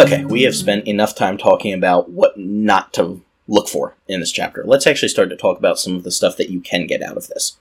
[0.00, 4.32] Okay, we have spent enough time talking about what not to look for in this
[4.32, 4.64] chapter.
[4.64, 7.18] Let's actually start to talk about some of the stuff that you can get out
[7.18, 7.58] of this.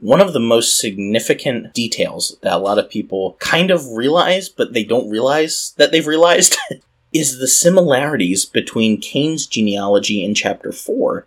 [0.00, 4.72] One of the most significant details that a lot of people kind of realize, but
[4.72, 6.56] they don't realize that they've realized,
[7.12, 11.24] is the similarities between Cain's genealogy in chapter 4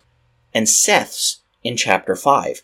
[0.52, 2.60] and Seth's in chapter 5.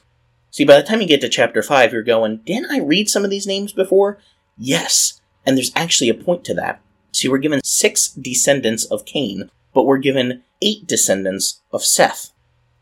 [0.50, 3.24] See, by the time you get to chapter 5, you're going, didn't I read some
[3.24, 4.18] of these names before?
[4.58, 6.82] Yes, and there's actually a point to that.
[7.16, 12.30] See, we're given six descendants of Cain, but we're given eight descendants of Seth.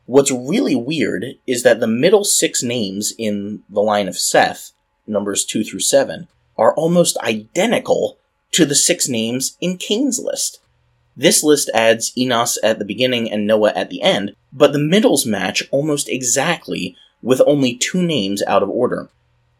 [0.06, 4.72] What's really weird is that the middle six names in the line of Seth,
[5.06, 6.26] numbers 2 through 7,
[6.58, 8.18] are almost identical
[8.50, 10.58] to the six names in Cain's list.
[11.16, 15.24] This list adds Enos at the beginning and Noah at the end, but the middles
[15.24, 19.08] match almost exactly with only two names out of order.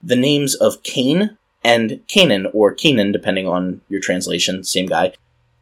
[0.03, 5.15] The names of Cain, and Canaan, or Canaan, depending on your translation, same guy.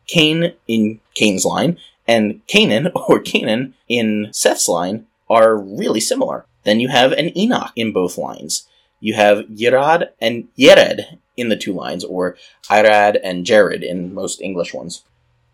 [0.09, 6.45] Cain in Cain's line, and Canaan, or Canaan, in Seth's line, are really similar.
[6.65, 8.69] Then you have an Enoch in both lines.
[9.01, 12.37] You have Yerad and Yered in the two lines, or
[12.69, 15.05] Irad and Jared in most English ones.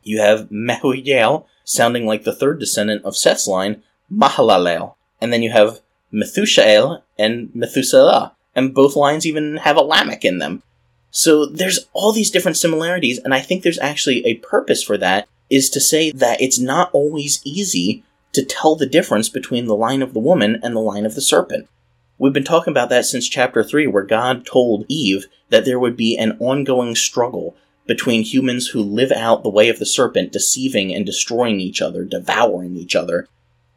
[0.03, 3.83] You have Mehujael, sounding like the third descendant of Seth's line,
[4.13, 4.95] Mahalalel.
[5.21, 5.81] And then you have
[6.13, 10.63] Methushael and Methuselah, and both lines even have a Lamech in them.
[11.11, 15.29] So there's all these different similarities, and I think there's actually a purpose for that,
[15.49, 20.03] is to say that it's not always easy to tell the difference between the line
[20.03, 21.69] of the woman and the line of the serpent.
[22.19, 25.97] We've been talking about that since chapter 3, where God told Eve that there would
[25.97, 30.93] be an ongoing struggle between humans who live out the way of the serpent, deceiving
[30.93, 33.29] and destroying each other, devouring each other,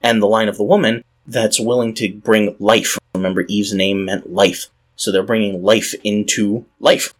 [0.02, 2.98] and the line of the woman that's willing to bring life.
[3.16, 4.68] Remember, Eve's name meant life.
[4.96, 7.14] So they're bringing life into life.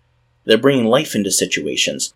[0.46, 2.14] They're bringing life into situations.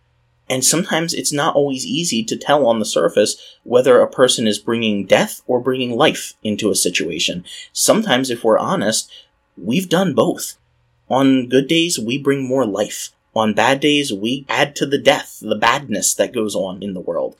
[0.50, 4.60] And sometimes it's not always easy to tell on the surface whether a person is
[4.60, 7.44] bringing death or bringing life into a situation.
[7.74, 9.12] Sometimes, if we're honest,
[9.58, 10.58] we've done both.
[11.10, 13.12] On good days, we bring more life.
[13.36, 17.02] On bad days, we add to the death, the badness that goes on in the
[17.02, 17.36] world.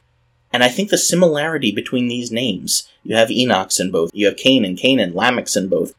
[0.52, 4.38] And I think the similarity between these names, you have Enoch's in both, you have
[4.38, 5.94] Cain and Canaan, Lamech's in both.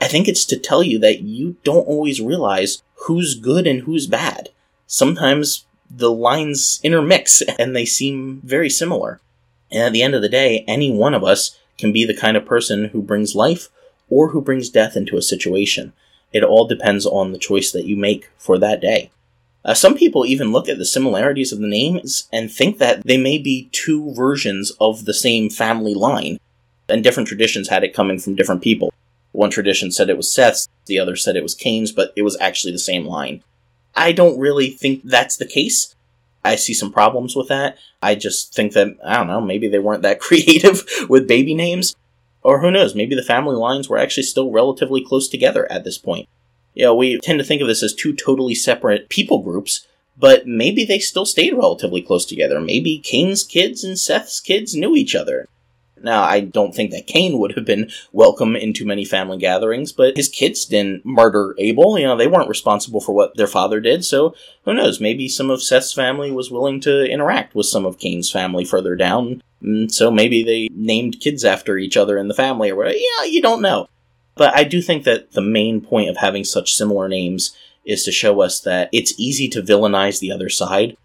[0.00, 4.06] I think it's to tell you that you don't always realize who's good and who's
[4.06, 4.48] bad.
[4.86, 9.20] Sometimes the lines intermix and they seem very similar.
[9.70, 12.36] And at the end of the day, any one of us can be the kind
[12.36, 13.68] of person who brings life
[14.08, 15.92] or who brings death into a situation.
[16.32, 19.10] It all depends on the choice that you make for that day.
[19.64, 23.18] Uh, some people even look at the similarities of the names and think that they
[23.18, 26.40] may be two versions of the same family line,
[26.88, 28.92] and different traditions had it coming from different people.
[29.32, 32.36] One tradition said it was Seth's, the other said it was Cain's, but it was
[32.40, 33.42] actually the same line.
[33.94, 35.94] I don't really think that's the case.
[36.44, 37.76] I see some problems with that.
[38.02, 41.94] I just think that, I don't know, maybe they weren't that creative with baby names.
[42.42, 45.98] Or who knows, maybe the family lines were actually still relatively close together at this
[45.98, 46.28] point.
[46.74, 50.46] You know, we tend to think of this as two totally separate people groups, but
[50.46, 52.60] maybe they still stayed relatively close together.
[52.60, 55.48] Maybe Cain's kids and Seth's kids knew each other.
[56.02, 60.16] Now, I don't think that Cain would have been welcome into many family gatherings, but
[60.16, 61.98] his kids didn't murder Abel.
[61.98, 64.34] You know, they weren't responsible for what their father did, so
[64.64, 65.00] who knows?
[65.00, 68.96] Maybe some of Seth's family was willing to interact with some of Cain's family further
[68.96, 69.42] down,
[69.88, 72.96] so maybe they named kids after each other in the family or whatever.
[72.96, 73.88] Yeah, you don't know.
[74.36, 78.12] But I do think that the main point of having such similar names is to
[78.12, 80.96] show us that it's easy to villainize the other side,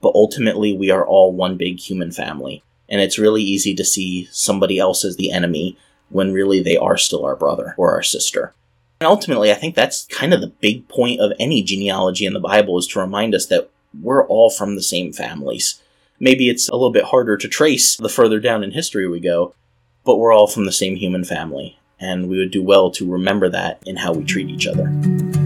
[0.00, 2.62] but ultimately we are all one big human family
[2.94, 5.76] and it's really easy to see somebody else as the enemy
[6.10, 8.54] when really they are still our brother or our sister.
[9.00, 12.38] And ultimately, I think that's kind of the big point of any genealogy in the
[12.38, 13.68] Bible is to remind us that
[14.00, 15.82] we're all from the same families.
[16.20, 19.56] Maybe it's a little bit harder to trace the further down in history we go,
[20.04, 23.48] but we're all from the same human family, and we would do well to remember
[23.48, 25.43] that in how we treat each other.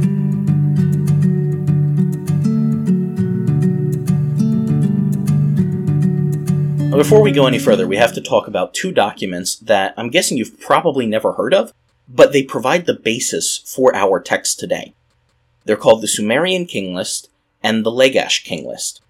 [6.98, 10.36] Before we go any further, we have to talk about two documents that I'm guessing
[10.36, 11.72] you've probably never heard of,
[12.08, 14.94] but they provide the basis for our text today.
[15.64, 17.30] They're called the Sumerian King List
[17.62, 19.00] and the Lagash King List.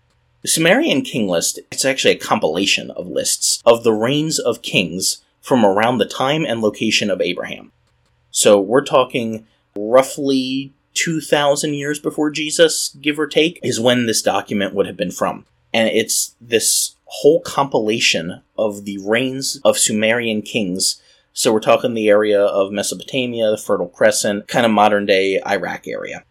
[0.42, 5.22] The Sumerian King List is actually a compilation of lists of the reigns of kings
[5.40, 7.72] from around the time and location of Abraham.
[8.31, 14.74] So we're talking roughly 2,000 years before Jesus, give or take, is when this document
[14.74, 15.46] would have been from.
[15.72, 21.00] And it's this whole compilation of the reigns of Sumerian kings.
[21.32, 25.88] So we're talking the area of Mesopotamia, the Fertile Crescent, kind of modern day Iraq
[25.88, 26.22] area.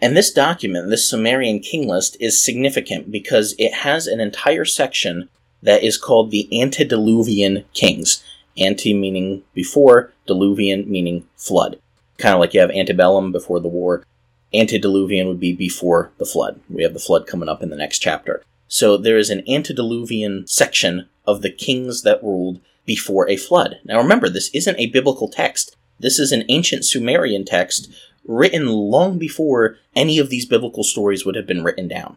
[0.00, 5.28] And this document, this Sumerian king list, is significant because it has an entire section
[5.62, 8.22] that is called the Antediluvian Kings.
[8.58, 11.78] Ante meaning before, diluvian meaning flood.
[12.18, 14.04] Kind of like you have antebellum before the war.
[14.52, 16.60] Antediluvian would be before the flood.
[16.68, 18.42] We have the flood coming up in the next chapter.
[18.74, 23.78] So there is an antediluvian section of the kings that ruled before a flood.
[23.84, 25.76] Now remember, this isn't a biblical text.
[26.00, 27.88] This is an ancient Sumerian text
[28.26, 32.16] written long before any of these biblical stories would have been written down.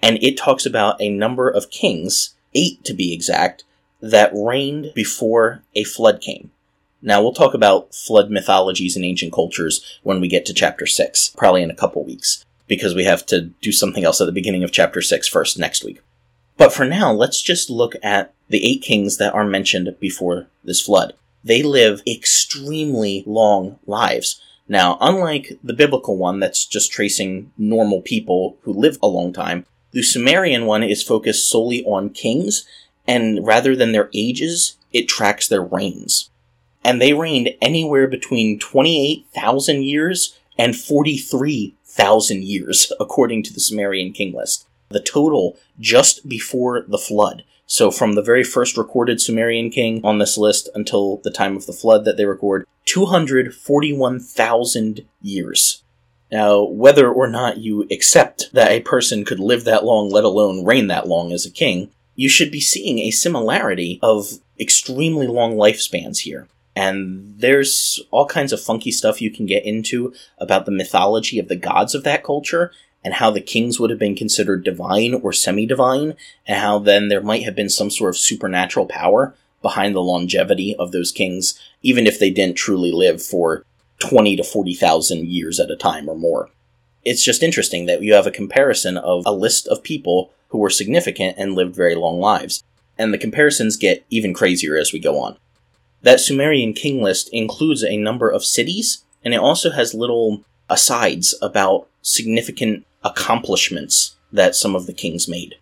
[0.00, 3.64] And it talks about a number of kings, eight to be exact,
[4.00, 6.50] that reigned before a flood came.
[7.02, 11.34] Now we'll talk about flood mythologies in ancient cultures when we get to chapter 6,
[11.36, 14.62] probably in a couple weeks because we have to do something else at the beginning
[14.62, 16.00] of chapter 6 first next week.
[16.56, 20.80] But for now, let's just look at the eight kings that are mentioned before this
[20.80, 21.14] flood.
[21.42, 24.40] They live extremely long lives.
[24.68, 29.66] Now, unlike the biblical one that's just tracing normal people who live a long time,
[29.90, 32.64] the Sumerian one is focused solely on kings,
[33.04, 36.30] and rather than their ages, it tracks their reigns.
[36.84, 44.12] And they reigned anywhere between 28,000 years and 43 thousand years, according to the Sumerian
[44.12, 44.66] king list.
[44.88, 47.44] The total just before the flood.
[47.66, 51.66] So from the very first recorded Sumerian king on this list until the time of
[51.66, 55.84] the flood that they record, 241,000 years.
[56.32, 60.64] Now, whether or not you accept that a person could live that long, let alone
[60.64, 65.54] reign that long as a king, you should be seeing a similarity of extremely long
[65.54, 66.48] lifespans here.
[66.80, 71.48] And there's all kinds of funky stuff you can get into about the mythology of
[71.48, 72.72] the gods of that culture
[73.04, 76.14] and how the kings would have been considered divine or semi divine,
[76.46, 80.74] and how then there might have been some sort of supernatural power behind the longevity
[80.74, 83.62] of those kings, even if they didn't truly live for
[83.98, 86.48] 20 to 40,000 years at a time or more.
[87.04, 90.70] It's just interesting that you have a comparison of a list of people who were
[90.70, 92.64] significant and lived very long lives.
[92.96, 95.36] And the comparisons get even crazier as we go on.
[96.02, 101.34] That Sumerian king list includes a number of cities, and it also has little asides
[101.42, 105.56] about significant accomplishments that some of the kings made.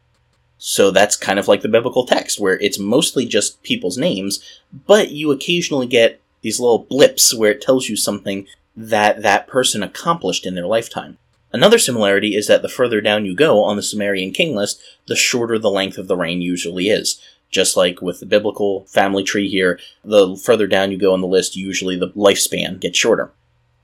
[0.58, 4.42] So that's kind of like the biblical text, where it's mostly just people's names,
[4.86, 9.82] but you occasionally get these little blips where it tells you something that that person
[9.82, 11.18] accomplished in their lifetime.
[11.52, 15.16] Another similarity is that the further down you go on the Sumerian king list, the
[15.16, 17.20] shorter the length of the reign usually is.
[17.50, 21.26] Just like with the biblical family tree here, the further down you go on the
[21.26, 23.30] list, usually the lifespan gets shorter.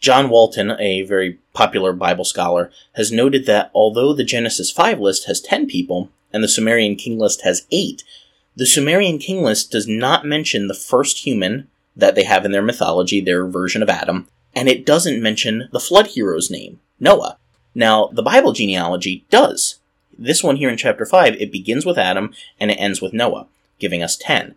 [0.00, 5.26] John Walton, a very popular Bible scholar, has noted that although the Genesis 5 list
[5.26, 8.04] has 10 people and the Sumerian king list has 8,
[8.54, 12.62] the Sumerian king list does not mention the first human that they have in their
[12.62, 17.38] mythology, their version of Adam, and it doesn't mention the flood hero's name, Noah.
[17.74, 19.80] Now, the Bible genealogy does.
[20.16, 23.46] This one here in chapter 5, it begins with Adam and it ends with Noah,
[23.84, 24.54] giving us 10.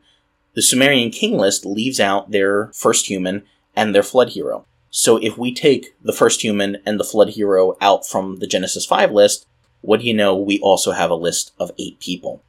[0.53, 3.43] The Sumerian king list leaves out their first human
[3.75, 4.65] and their flood hero.
[4.89, 8.85] So if we take the first human and the flood hero out from the Genesis
[8.85, 9.45] 5 list,
[9.81, 10.33] what do you know?
[10.33, 12.41] We also have a list of eight people.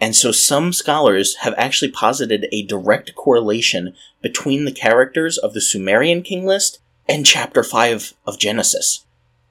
[0.00, 5.60] And so some scholars have actually posited a direct correlation between the characters of the
[5.60, 9.04] Sumerian king list and chapter 5 of Genesis.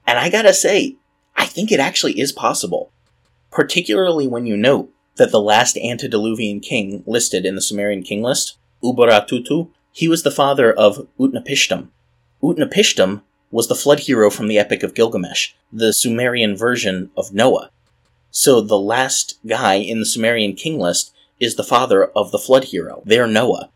[0.04, 0.96] And I gotta say,
[1.36, 2.90] I think it actually is possible.
[3.52, 8.56] Particularly when you note that the last antediluvian king listed in the Sumerian king list,
[8.82, 11.88] Ubaratutu, he was the father of Utnapishtim.
[12.42, 17.70] Utnapishtim was the flood hero from the Epic of Gilgamesh, the Sumerian version of Noah.
[18.30, 22.64] So the last guy in the Sumerian king list is the father of the flood
[22.64, 23.68] hero, their Noah.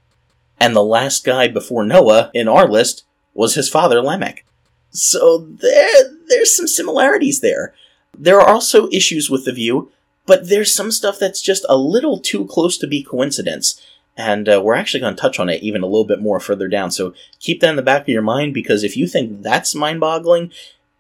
[0.59, 4.47] And the last guy before Noah in our list was his father Lamech.
[4.91, 7.75] So there, there's some similarities there.
[8.19, 9.93] There are also issues with the view,
[10.27, 13.81] but there's some stuff that's just a little too close to be coincidence.
[14.17, 16.69] And uh, we're actually going to touch on it even a little bit more further
[16.69, 16.91] down.
[16.91, 20.01] So keep that in the back of your mind because if you think that's mind
[20.01, 20.53] boggling,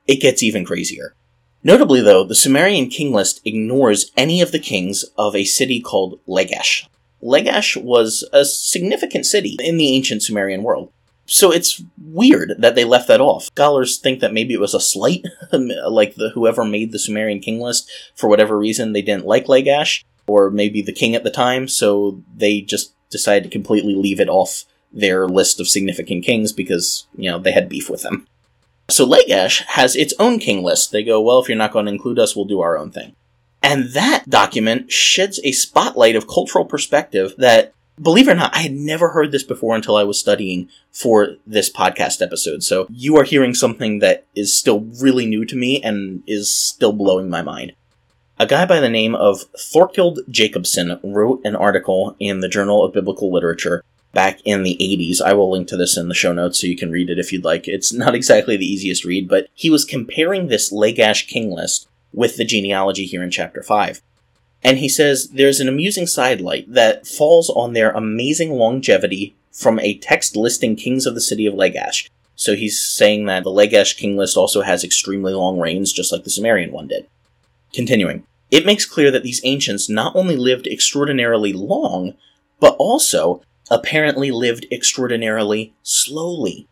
[0.06, 1.14] it gets even crazier.
[1.64, 6.20] Notably, though, the Sumerian king list ignores any of the kings of a city called
[6.28, 6.86] Lagash.
[7.22, 10.92] Lagash was a significant city in the ancient Sumerian world.
[11.26, 13.44] So it's weird that they left that off.
[13.44, 17.60] Scholars think that maybe it was a slight, like the whoever made the Sumerian king
[17.60, 21.68] list, for whatever reason they didn't like Lagash, or maybe the king at the time,
[21.68, 27.06] so they just decided to completely leave it off their list of significant kings because,
[27.16, 28.26] you know, they had beef with them.
[28.88, 30.92] So Lagash has its own king list.
[30.92, 33.14] They go, well, if you're not going to include us, we'll do our own thing.
[33.62, 38.60] And that document sheds a spotlight of cultural perspective that Believe it or not, I
[38.60, 42.62] had never heard this before until I was studying for this podcast episode.
[42.62, 46.92] So you are hearing something that is still really new to me and is still
[46.92, 47.72] blowing my mind.
[48.38, 52.92] A guy by the name of Thorkild Jacobsen wrote an article in the Journal of
[52.92, 53.82] Biblical Literature
[54.12, 55.22] back in the 80s.
[55.22, 57.32] I will link to this in the show notes so you can read it if
[57.32, 57.66] you'd like.
[57.66, 62.36] It's not exactly the easiest read, but he was comparing this Lagash king list with
[62.36, 64.02] the genealogy here in chapter 5.
[64.66, 69.96] And he says there's an amusing sidelight that falls on their amazing longevity from a
[69.98, 72.10] text listing kings of the city of Lagash.
[72.34, 76.24] So he's saying that the Lagash king list also has extremely long reigns, just like
[76.24, 77.06] the Sumerian one did.
[77.72, 78.24] Continuing.
[78.50, 82.14] It makes clear that these ancients not only lived extraordinarily long,
[82.58, 86.66] but also apparently lived extraordinarily slowly.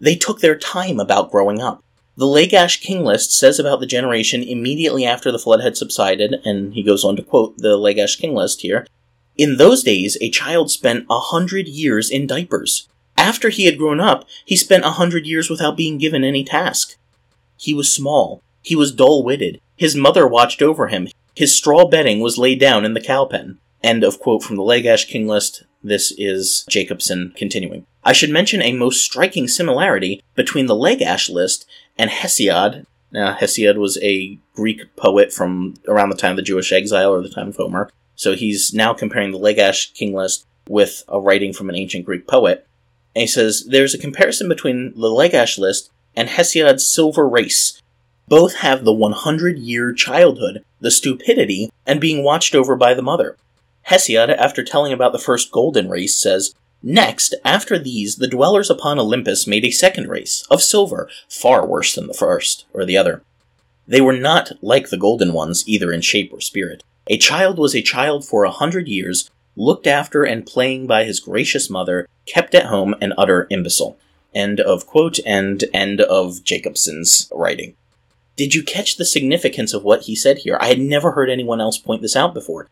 [0.00, 1.84] They took their time about growing up.
[2.18, 6.74] The Lagash King list says about the generation immediately after the flood had subsided, and
[6.74, 8.88] he goes on to quote the Lagash King list here.
[9.36, 12.88] In those days, a child spent a hundred years in diapers.
[13.16, 16.96] After he had grown up, he spent a hundred years without being given any task.
[17.56, 18.42] He was small.
[18.62, 19.60] He was dull witted.
[19.76, 21.06] His mother watched over him.
[21.36, 23.58] His straw bedding was laid down in the cow pen.
[23.84, 25.62] End of quote from the Lagash King list.
[25.84, 27.86] This is Jacobsen continuing.
[28.02, 31.64] I should mention a most striking similarity between the Lagash list
[31.98, 32.84] and Hesiod.
[33.10, 37.22] Now, Hesiod was a Greek poet from around the time of the Jewish exile or
[37.22, 37.90] the time of Homer.
[38.14, 42.26] So he's now comparing the Lagash king list with a writing from an ancient Greek
[42.26, 42.66] poet.
[43.14, 47.80] And he says there's a comparison between the Lagash list and Hesiod's silver race.
[48.28, 53.36] Both have the 100 year childhood, the stupidity, and being watched over by the mother.
[53.86, 59.00] Hesiod, after telling about the first golden race, says, Next, after these, the dwellers upon
[59.00, 63.22] Olympus made a second race, of silver, far worse than the first, or the other.
[63.88, 66.84] They were not like the golden ones, either in shape or spirit.
[67.08, 71.20] A child was a child for a hundred years, looked after and playing by his
[71.20, 73.98] gracious mother, kept at home an utter imbecile.
[74.34, 77.74] End of quote, and end of Jacobsen's writing.
[78.36, 80.56] Did you catch the significance of what he said here?
[80.60, 82.68] I had never heard anyone else point this out before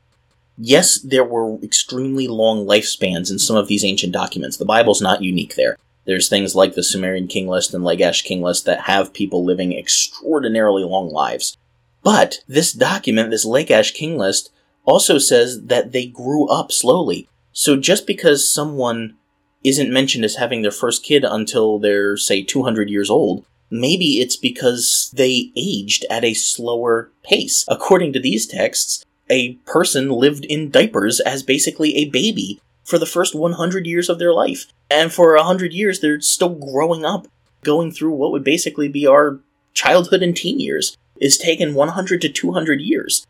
[0.58, 4.56] yes, there were extremely long lifespans in some of these ancient documents.
[4.56, 5.76] The Bible's not unique there.
[6.04, 9.76] There's things like the Sumerian king list and Lagash king list that have people living
[9.76, 11.56] extraordinarily long lives.
[12.02, 14.50] But this document, this Lagash king list,
[14.84, 17.28] also says that they grew up slowly.
[17.52, 19.16] So just because someone
[19.64, 24.36] isn't mentioned as having their first kid until they're, say, 200 years old, maybe it's
[24.36, 27.64] because they aged at a slower pace.
[27.66, 33.06] According to these texts, a person lived in diapers as basically a baby for the
[33.06, 34.66] first 100 years of their life.
[34.90, 37.26] And for 100 years, they're still growing up,
[37.64, 39.40] going through what would basically be our
[39.74, 40.96] childhood and teen years.
[41.18, 43.26] Is taken 100 to 200 years.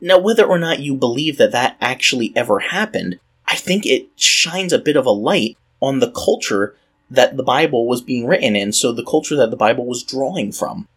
[0.00, 4.72] Now, whether or not you believe that that actually ever happened, I think it shines
[4.72, 6.74] a bit of a light on the culture
[7.08, 10.50] that the Bible was being written in, so the culture that the Bible was drawing
[10.50, 10.88] from.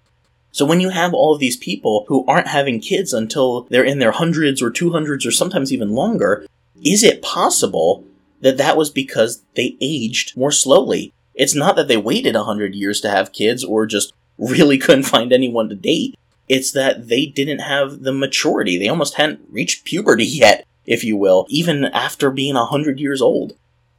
[0.53, 3.97] So when you have all of these people who aren't having kids until they're in
[3.97, 6.45] their hundreds or two hundreds or sometimes even longer,
[6.85, 8.05] is it possible
[8.41, 11.11] that that was because they aged more slowly?
[11.33, 15.05] It's not that they waited a hundred years to have kids or just really couldn't
[15.05, 16.15] find anyone to date.
[16.47, 18.77] It's that they didn't have the maturity.
[18.77, 23.23] They almost hadn't reached puberty yet, if you will, even after being a hundred years
[23.23, 23.53] old.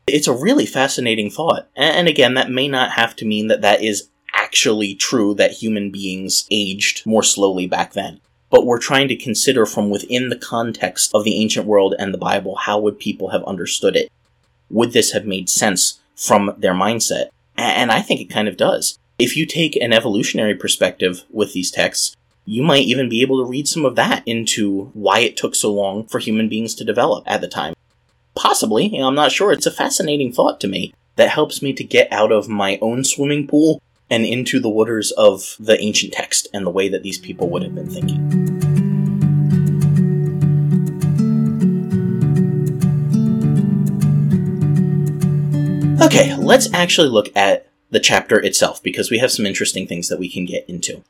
[0.06, 1.68] It's a really fascinating thought.
[1.74, 5.90] And again, that may not have to mean that that is actually true that human
[5.90, 8.20] beings aged more slowly back then.
[8.50, 12.18] But we're trying to consider from within the context of the ancient world and the
[12.18, 14.12] Bible how would people have understood it?
[14.70, 17.28] Would this have made sense from their mindset?
[17.56, 18.98] And I think it kind of does.
[19.18, 23.48] If you take an evolutionary perspective with these texts, you might even be able to
[23.48, 27.24] read some of that into why it took so long for human beings to develop
[27.26, 27.74] at the time.
[28.34, 29.52] Possibly, I'm not sure.
[29.52, 33.04] It's a fascinating thought to me that helps me to get out of my own
[33.04, 33.80] swimming pool
[34.10, 37.62] and into the waters of the ancient text and the way that these people would
[37.62, 38.20] have been thinking.
[46.02, 50.18] Okay, let's actually look at the chapter itself because we have some interesting things that
[50.18, 51.02] we can get into.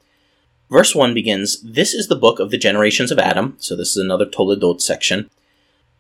[0.71, 3.57] Verse 1 begins This is the book of the generations of Adam.
[3.59, 5.31] So, this is another Toledot section.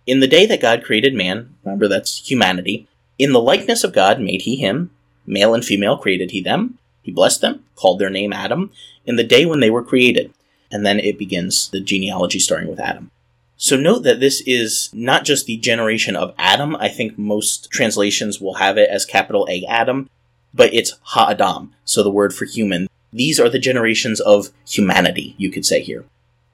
[0.06, 2.86] In the day that God created man, remember that's humanity,
[3.18, 4.90] in the likeness of God made he him,
[5.26, 6.78] male and female created he them.
[7.04, 8.72] He blessed them, called their name Adam,
[9.06, 10.34] in the day when they were created.
[10.72, 13.12] And then it begins the genealogy starting with Adam.
[13.56, 16.74] So note that this is not just the generation of Adam.
[16.74, 20.10] I think most translations will have it as capital A Adam,
[20.52, 22.88] but it's Ha-Adam, so the word for human.
[23.12, 26.04] These are the generations of humanity, you could say here.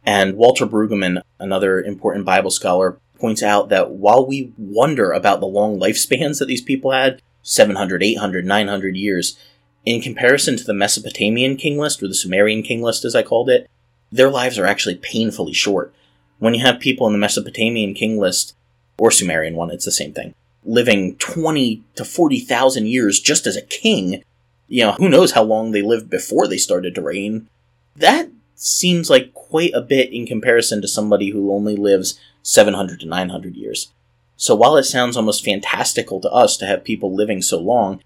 [0.05, 5.47] And Walter Brueggemann, another important Bible scholar, points out that while we wonder about the
[5.47, 9.39] long lifespans that these people had 700, 800, 900 years
[9.85, 13.49] in comparison to the Mesopotamian king list, or the Sumerian king list as I called
[13.49, 13.71] it,
[14.13, 15.95] their lives are actually painfully short.
[16.39, 18.55] When you have people in the Mesopotamian king list,
[18.99, 23.63] or Sumerian one, it's the same thing, living 20 to 40,000 years just as a
[23.63, 24.23] king,
[24.69, 27.49] you know, who knows how long they lived before they started to reign.
[27.97, 33.07] That seems like quite a bit in comparison to somebody who only lives 700 to
[33.07, 33.91] 900 years.
[34.37, 38.03] So while it sounds almost fantastical to us to have people living so long,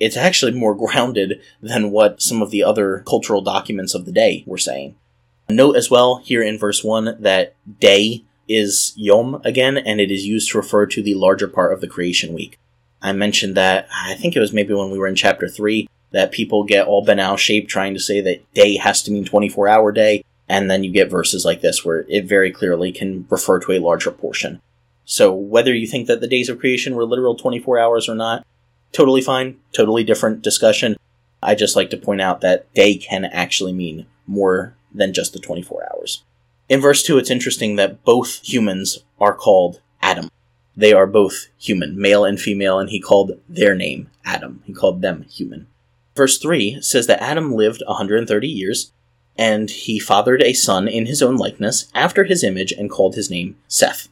[0.00, 4.44] it's actually more grounded than what some of the other cultural documents of the day
[4.46, 4.96] were saying.
[5.48, 10.26] Note as well here in verse 1 that day is Yom again, and it is
[10.26, 12.58] used to refer to the larger part of the creation week.
[13.00, 16.32] I mentioned that, I think it was maybe when we were in chapter 3, that
[16.32, 19.92] people get all banal shaped trying to say that day has to mean 24 hour
[19.92, 23.72] day, and then you get verses like this where it very clearly can refer to
[23.72, 24.60] a larger portion.
[25.04, 28.46] So whether you think that the days of creation were literal 24 hours or not,
[28.92, 30.96] totally fine, totally different discussion.
[31.42, 35.38] I just like to point out that day can actually mean more than just the
[35.38, 36.24] 24 hours.
[36.68, 40.28] In verse 2, it's interesting that both humans are called Adam.
[40.76, 44.62] They are both human, male and female, and he called their name Adam.
[44.64, 45.66] He called them human.
[46.14, 48.92] Verse 3 says that Adam lived 130 years,
[49.36, 53.30] and he fathered a son in his own likeness, after his image, and called his
[53.30, 54.08] name Seth.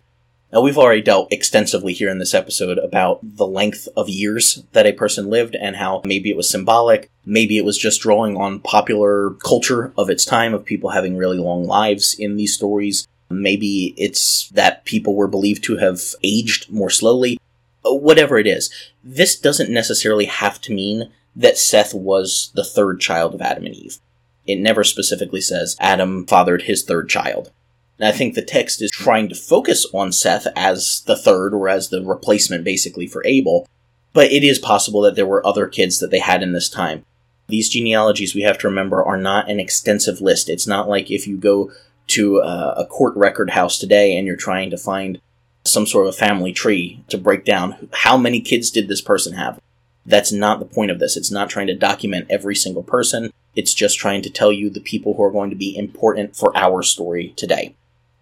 [0.57, 4.87] Now, we've already dealt extensively here in this episode about the length of years that
[4.87, 8.61] a person lived and how maybe it was symbolic, maybe it was just drawing on
[8.61, 13.07] popular culture of its time of people having really long lives in these stories.
[13.29, 17.39] Maybe it's that people were believed to have aged more slowly.
[17.85, 18.73] Whatever it is,
[19.05, 23.75] this doesn't necessarily have to mean that Seth was the third child of Adam and
[23.75, 23.99] Eve.
[24.47, 27.53] It never specifically says Adam fathered his third child.
[27.99, 31.69] And I think the text is trying to focus on Seth as the third or
[31.69, 33.67] as the replacement basically for Abel,
[34.13, 37.05] but it is possible that there were other kids that they had in this time.
[37.49, 40.49] These genealogies, we have to remember, are not an extensive list.
[40.49, 41.73] It's not like if you go
[42.09, 45.21] to a, court record house today and you're trying to find
[45.65, 49.33] some sort of a family tree to break down how many kids did this person
[49.33, 49.61] have.
[50.05, 51.17] That's not the point of this.
[51.17, 53.33] It's not trying to document every single person.
[53.57, 56.57] It's just trying to tell you the people who are going to be important for
[56.57, 57.75] our story today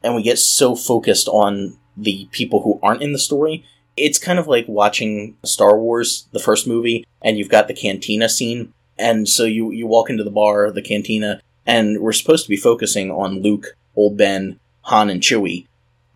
[0.04, 3.64] and we get so focused on the people who aren't in the story.
[3.96, 8.28] It's kind of like watching Star Wars, the first movie, and you've got the cantina
[8.28, 8.72] scene.
[8.98, 12.56] And so you, you walk into the bar, the cantina, and we're supposed to be
[12.56, 15.66] focusing on Luke, Old Ben, Han, and Chewie.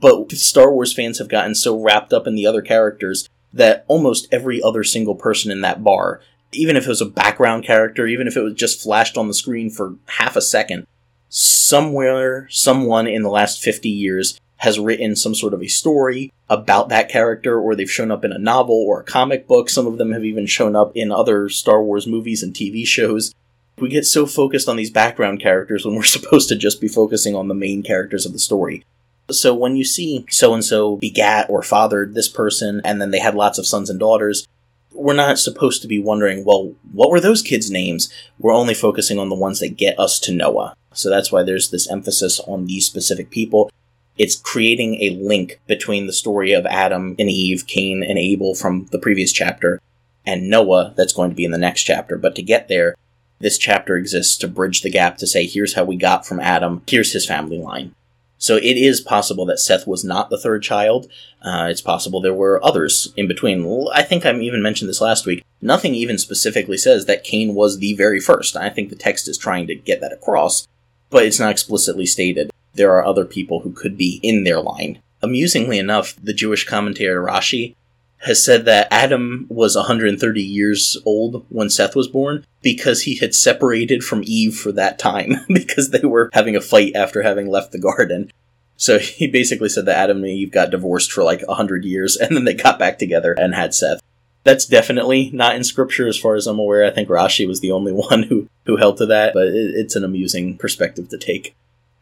[0.01, 4.29] But Star Wars fans have gotten so wrapped up in the other characters that almost
[4.31, 6.21] every other single person in that bar,
[6.53, 9.35] even if it was a background character, even if it was just flashed on the
[9.35, 10.87] screen for half a second,
[11.29, 16.89] somewhere, someone in the last 50 years has written some sort of a story about
[16.89, 19.71] that character, or they've shown up in a novel or a comic book.
[19.71, 23.33] Some of them have even shown up in other Star Wars movies and TV shows.
[23.79, 27.37] We get so focused on these background characters when we're supposed to just be focusing
[27.37, 28.85] on the main characters of the story.
[29.31, 33.19] So when you see so and so begat or fathered this person, and then they
[33.19, 34.47] had lots of sons and daughters,
[34.93, 38.13] we're not supposed to be wondering, well, what were those kids' names?
[38.39, 40.75] We're only focusing on the ones that get us to Noah.
[40.93, 43.71] So that's why there's this emphasis on these specific people.
[44.17, 48.87] It's creating a link between the story of Adam and Eve, Cain and Abel from
[48.91, 49.81] the previous chapter,
[50.27, 52.19] and Noah that's going to be in the next chapter.
[52.19, 52.97] But to get there,
[53.39, 56.83] this chapter exists to bridge the gap to say, here's how we got from Adam,
[56.89, 57.95] here's his family line.
[58.39, 61.11] So it is possible that Seth was not the third child.
[61.43, 63.89] Uh, it's possible there were others in between.
[63.93, 65.45] I think I even mentioned this last week.
[65.61, 68.57] Nothing even specifically says that Cain was the very first.
[68.57, 70.69] I think the text is trying to get that across,
[71.11, 72.51] but it's not explicitly stated.
[72.75, 75.03] There are other people who could be in their line.
[75.21, 77.75] Amusingly enough, the Jewish commentator Rashi
[78.23, 83.35] has said that Adam was 130 years old when Seth was born because he had
[83.35, 87.73] separated from Eve for that time because they were having a fight after having left
[87.73, 88.31] the garden.
[88.77, 92.35] So he basically said that Adam and Eve got divorced for like 100 years and
[92.35, 94.01] then they got back together and had Seth.
[94.45, 96.85] That's definitely not in scripture as far as I'm aware.
[96.85, 99.97] I think Rashi was the only one who, who held to that, but it, it's
[99.97, 101.55] an amusing perspective to take.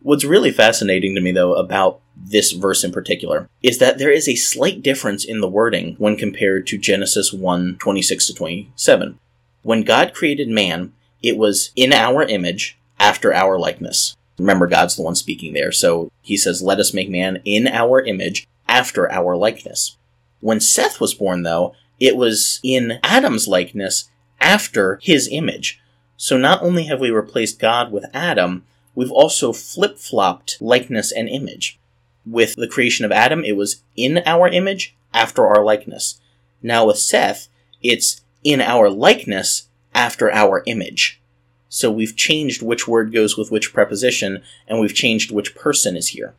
[0.06, 4.28] What's really fascinating to me, though, about this verse in particular is that there is
[4.28, 9.18] a slight difference in the wording when compared to Genesis 1 26 to 27.
[9.62, 10.92] When God created man,
[11.24, 14.16] it was in our image, after our likeness.
[14.38, 18.00] Remember, God's the one speaking there, so he says, Let us make man in our
[18.00, 19.96] image, after our likeness.
[20.38, 24.08] When Seth was born, though, it was in Adam's likeness,
[24.40, 25.80] after his image.
[26.16, 28.64] So not only have we replaced God with Adam,
[28.96, 31.78] we've also flip flopped likeness and image.
[32.24, 36.20] With the creation of Adam, it was in our image, after our likeness.
[36.60, 37.46] Now with Seth,
[37.80, 41.20] it's in our likeness, after our image.
[41.68, 46.08] So we've changed which word goes with which preposition, and we've changed which person is
[46.08, 46.34] here.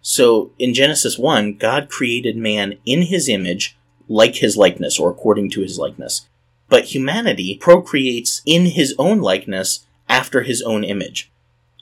[0.00, 3.76] So in Genesis 1, God created man in his image,
[4.08, 6.28] like his likeness, or according to his likeness.
[6.68, 11.31] But humanity procreates in his own likeness after his own image.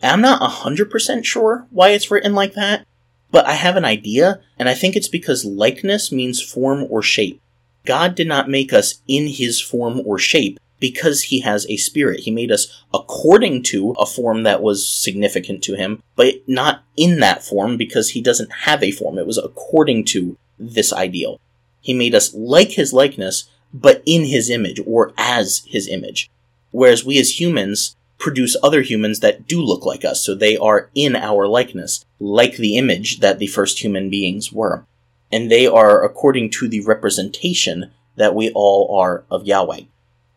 [0.03, 2.87] I'm not 100% sure why it's written like that,
[3.31, 7.41] but I have an idea, and I think it's because likeness means form or shape.
[7.85, 12.21] God did not make us in his form or shape because he has a spirit.
[12.21, 17.21] He made us according to a form that was significant to him, but not in
[17.21, 19.19] that form because he doesn't have a form.
[19.19, 21.41] It was according to this ideal.
[21.81, 26.31] He made us like his likeness, but in his image or as his image.
[26.71, 30.91] Whereas we as humans produce other humans that do look like us, so they are
[30.95, 34.85] in our likeness, like the image that the first human beings were.
[35.33, 39.83] And they are according to the representation that we all are of Yahweh.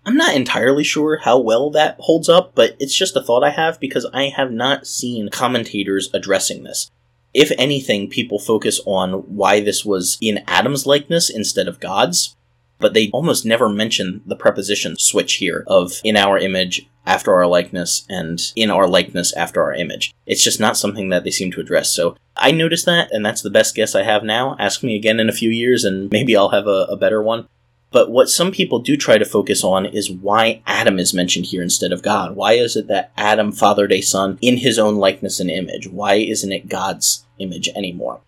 [0.05, 3.51] I'm not entirely sure how well that holds up, but it's just a thought I
[3.51, 6.89] have because I have not seen commentators addressing this.
[7.33, 12.35] If anything, people focus on why this was in Adam's likeness instead of God's,
[12.83, 17.47] but they almost never mention the preposition switch here of in our image, after our
[17.47, 20.13] likeness, and in our likeness after our image.
[20.25, 21.89] It's just not something that they seem to address.
[21.89, 24.57] So I noticed that, and that's the best guess I have now.
[24.59, 27.47] Ask me again in a few years, and maybe I'll have a, a better one.
[27.91, 31.61] But what some people do try to focus on is why Adam is mentioned here
[31.61, 32.35] instead of God.
[32.35, 35.87] Why is it that Adam fathered a son in his own likeness and image?
[35.87, 38.19] Why isn't it God's image anymore?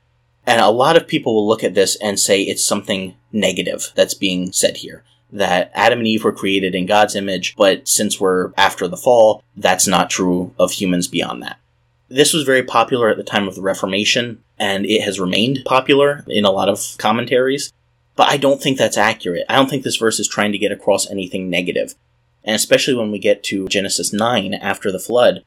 [0.47, 4.13] And a lot of people will look at this and say it's something negative that's
[4.13, 5.03] being said here.
[5.31, 9.43] That Adam and Eve were created in God's image, but since we're after the fall,
[9.57, 11.59] that's not true of humans beyond that.
[12.07, 16.23] This was very popular at the time of the Reformation, and it has remained popular
[16.27, 17.73] in a lot of commentaries.
[18.15, 19.45] But I don't think that's accurate.
[19.49, 21.95] I don't think this verse is trying to get across anything negative.
[22.43, 25.43] And especially when we get to Genesis 9 after the flood,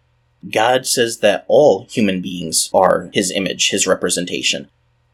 [0.51, 4.69] God says that all human beings are his image, his representation.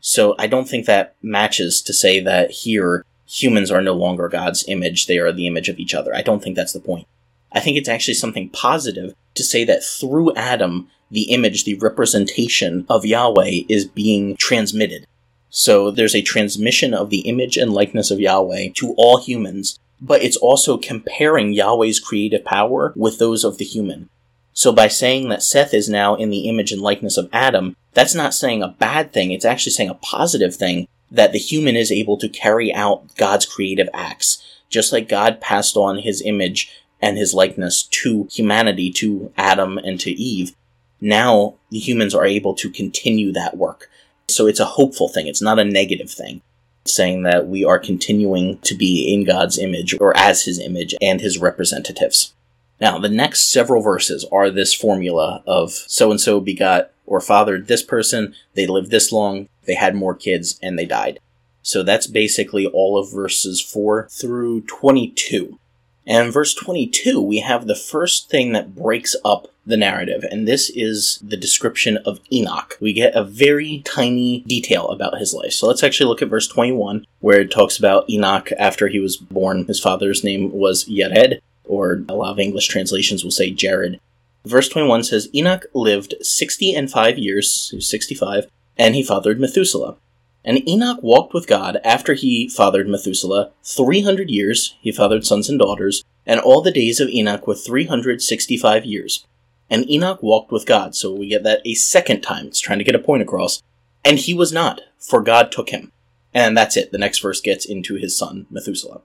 [0.06, 4.62] So I don't think that matches to say that here humans are no longer God's
[4.68, 6.14] image, they are the image of each other.
[6.14, 7.06] I don't think that's the point.
[7.52, 12.84] I think it's actually something positive to say that through Adam, the image, the representation
[12.90, 15.06] of Yahweh is being transmitted.
[15.48, 20.22] So there's a transmission of the image and likeness of Yahweh to all humans, but
[20.22, 24.10] it's also comparing Yahweh's creative power with those of the human.
[24.54, 28.14] So by saying that Seth is now in the image and likeness of Adam, that's
[28.14, 31.92] not saying a bad thing, it's actually saying a positive thing that the human is
[31.92, 34.42] able to carry out God's creative acts.
[34.70, 40.00] Just like God passed on his image and his likeness to humanity, to Adam and
[40.00, 40.54] to Eve,
[41.00, 43.90] now the humans are able to continue that work.
[44.28, 46.42] So it's a hopeful thing, it's not a negative thing.
[46.86, 51.20] Saying that we are continuing to be in God's image or as his image and
[51.20, 52.34] his representatives.
[52.80, 57.66] Now, the next several verses are this formula of so and so begot or fathered
[57.66, 61.20] this person, they lived this long, they had more kids, and they died.
[61.62, 65.58] So that's basically all of verses 4 through 22.
[66.06, 70.68] And verse 22, we have the first thing that breaks up the narrative, and this
[70.68, 72.76] is the description of Enoch.
[72.80, 75.52] We get a very tiny detail about his life.
[75.52, 79.16] So let's actually look at verse 21, where it talks about Enoch after he was
[79.16, 79.64] born.
[79.64, 84.00] His father's name was Yared, or a lot of English translations will say Jared.
[84.44, 88.46] Verse 21 says Enoch lived 60 and 5 years, he was 65,
[88.76, 89.96] and he fathered Methuselah.
[90.44, 95.58] And Enoch walked with God after he fathered Methuselah 300 years, he fathered sons and
[95.58, 99.24] daughters, and all the days of Enoch were 365 years.
[99.70, 102.48] And Enoch walked with God, so we get that a second time.
[102.48, 103.62] It's trying to get a point across.
[104.04, 105.90] And he was not, for God took him.
[106.34, 106.92] And that's it.
[106.92, 109.00] The next verse gets into his son, Methuselah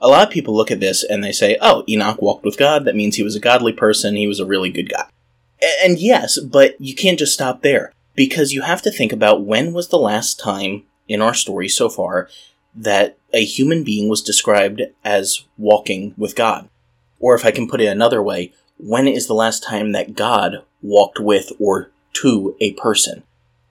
[0.00, 2.84] a lot of people look at this and they say, oh, Enoch walked with God.
[2.84, 4.16] That means he was a godly person.
[4.16, 5.06] He was a really good guy.
[5.84, 9.72] And yes, but you can't just stop there because you have to think about when
[9.72, 12.28] was the last time in our story so far
[12.74, 16.68] that a human being was described as walking with God.
[17.18, 20.64] Or if I can put it another way, when is the last time that God
[20.80, 23.22] walked with or to a person?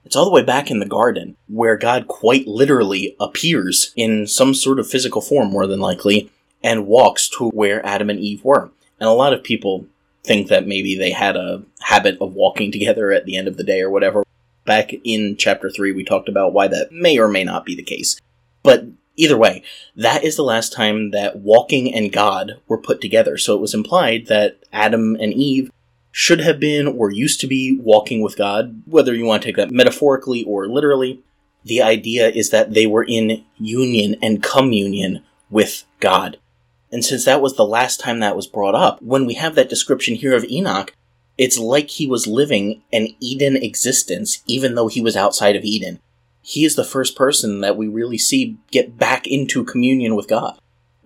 [0.04, 4.54] It's all the way back in the garden, where God quite literally appears in some
[4.54, 6.30] sort of physical form, more than likely,
[6.62, 8.70] and walks to where Adam and Eve were.
[8.98, 9.86] And a lot of people
[10.24, 13.64] think that maybe they had a habit of walking together at the end of the
[13.64, 14.24] day or whatever.
[14.64, 17.82] Back in chapter 3, we talked about why that may or may not be the
[17.82, 18.20] case.
[18.62, 18.84] But
[19.16, 19.62] either way,
[19.96, 23.38] that is the last time that walking and God were put together.
[23.38, 25.70] So it was implied that Adam and Eve
[26.12, 29.56] should have been or used to be walking with God, whether you want to take
[29.56, 31.22] that metaphorically or literally.
[31.64, 36.38] The idea is that they were in union and communion with God.
[36.92, 39.68] And since that was the last time that was brought up, when we have that
[39.68, 40.94] description here of Enoch,
[41.38, 46.00] it's like he was living an Eden existence, even though he was outside of Eden.
[46.42, 50.58] He is the first person that we really see get back into communion with God.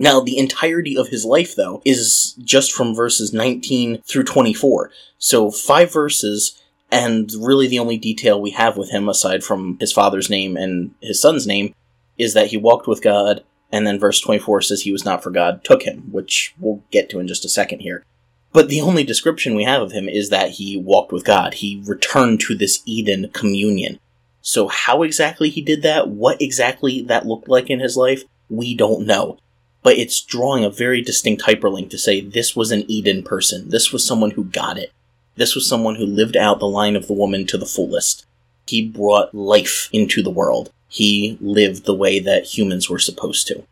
[0.04, 4.90] Now, the entirety of his life, though, is just from verses 19 through 24.
[5.16, 9.94] So, five verses, and really the only detail we have with him, aside from his
[9.94, 11.74] father's name and his son's name,
[12.18, 15.30] is that he walked with God, and then verse 24 says he was not for
[15.30, 18.04] God, took him, which we'll get to in just a second here.
[18.52, 21.54] But the only description we have of him is that he walked with God.
[21.54, 23.98] He returned to this Eden communion.
[24.42, 28.76] So, how exactly he did that, what exactly that looked like in his life, we
[28.76, 29.38] don't know
[29.84, 33.68] but it's drawing a very distinct hyperlink to say this was an Eden person.
[33.68, 34.90] This was someone who got it.
[35.36, 38.24] This was someone who lived out the line of the woman to the fullest.
[38.66, 40.72] He brought life into the world.
[40.88, 43.64] He lived the way that humans were supposed to.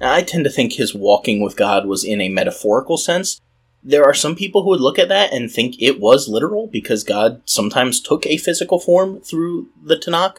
[0.00, 3.40] Now, I tend to think his walking with God was in a metaphorical sense.
[3.82, 7.04] There are some people who would look at that and think it was literal because
[7.04, 10.36] God sometimes took a physical form through the Tanakh.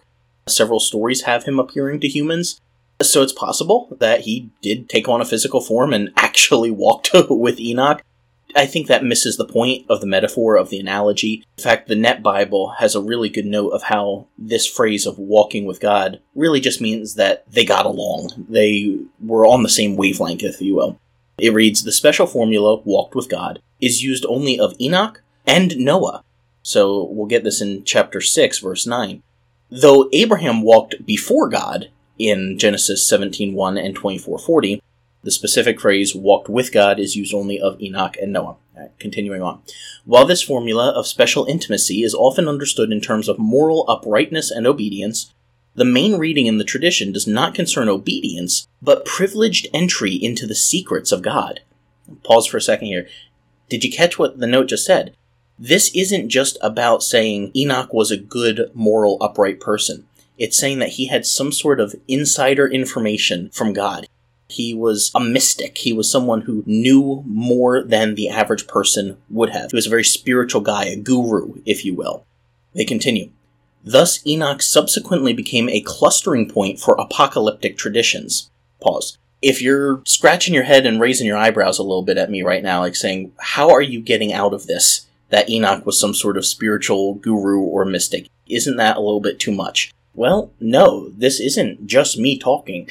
[0.47, 2.59] Several stories have him appearing to humans.
[3.01, 7.59] So it's possible that he did take on a physical form and actually walked with
[7.59, 8.03] Enoch.
[8.55, 11.45] I think that misses the point of the metaphor of the analogy.
[11.57, 15.19] In fact, the Net Bible has a really good note of how this phrase of
[15.19, 18.45] walking with God really just means that they got along.
[18.49, 20.99] They were on the same wavelength, if you will.
[21.37, 26.23] It reads The special formula, walked with God, is used only of Enoch and Noah.
[26.63, 29.21] So we'll get this in chapter 6, verse 9.
[29.69, 34.81] Though Abraham walked before God, in Genesis 17:1 and 24:40,
[35.23, 38.57] the specific phrase walked with God is used only of Enoch and Noah.
[38.77, 39.61] Right, continuing on.
[40.05, 44.65] While this formula of special intimacy is often understood in terms of moral uprightness and
[44.67, 45.31] obedience,
[45.75, 50.55] the main reading in the tradition does not concern obedience, but privileged entry into the
[50.55, 51.61] secrets of God.
[52.23, 53.07] Pause for a second here.
[53.69, 55.13] Did you catch what the note just said?
[55.57, 60.05] This isn't just about saying Enoch was a good, moral, upright person.
[60.39, 64.07] It's saying that he had some sort of insider information from God.
[64.47, 65.77] He was a mystic.
[65.77, 69.69] He was someone who knew more than the average person would have.
[69.69, 72.25] He was a very spiritual guy, a guru, if you will.
[72.73, 73.29] They continue.
[73.83, 78.49] Thus, Enoch subsequently became a clustering point for apocalyptic traditions.
[78.81, 79.19] Pause.
[79.41, 82.63] If you're scratching your head and raising your eyebrows a little bit at me right
[82.63, 85.05] now, like saying, How are you getting out of this?
[85.29, 88.27] that Enoch was some sort of spiritual guru or mystic.
[88.47, 89.93] Isn't that a little bit too much?
[90.19, 92.89] Well, no, this isn't just me talking.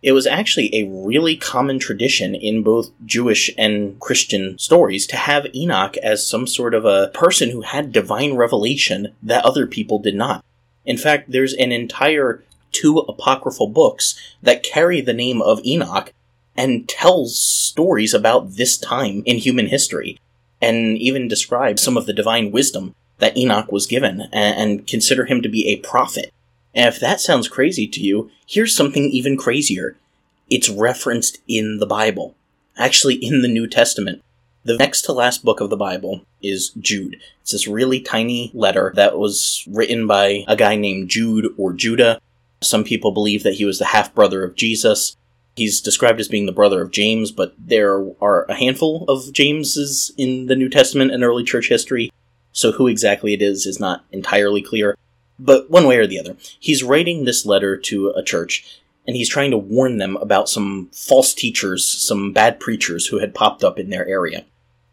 [0.00, 5.52] It was actually a really common tradition in both Jewish and Christian stories to have
[5.52, 10.14] Enoch as some sort of a person who had divine revelation that other people did
[10.14, 10.44] not.
[10.84, 16.12] In fact, there's an entire two apocryphal books that carry the name of Enoch
[16.56, 20.20] and tells stories about this time in human history
[20.62, 25.42] and even describe some of the divine wisdom that Enoch was given and, consider him
[25.42, 26.32] to be a prophet.
[26.74, 29.96] And if that sounds crazy to you, here's something even crazier.
[30.50, 32.34] It's referenced in the Bible.
[32.76, 34.22] Actually, in the New Testament.
[34.64, 37.16] The next to last book of the Bible is Jude.
[37.40, 42.20] It's this really tiny letter that was written by a guy named Jude or Judah.
[42.60, 45.16] Some people believe that he was the half brother of Jesus.
[45.56, 50.12] He's described as being the brother of James, but there are a handful of Jameses
[50.16, 52.12] in the New Testament and early church history,
[52.52, 54.96] so who exactly it is is not entirely clear.
[55.38, 59.28] But one way or the other, he's writing this letter to a church, and he's
[59.28, 63.78] trying to warn them about some false teachers, some bad preachers who had popped up
[63.78, 64.44] in their area.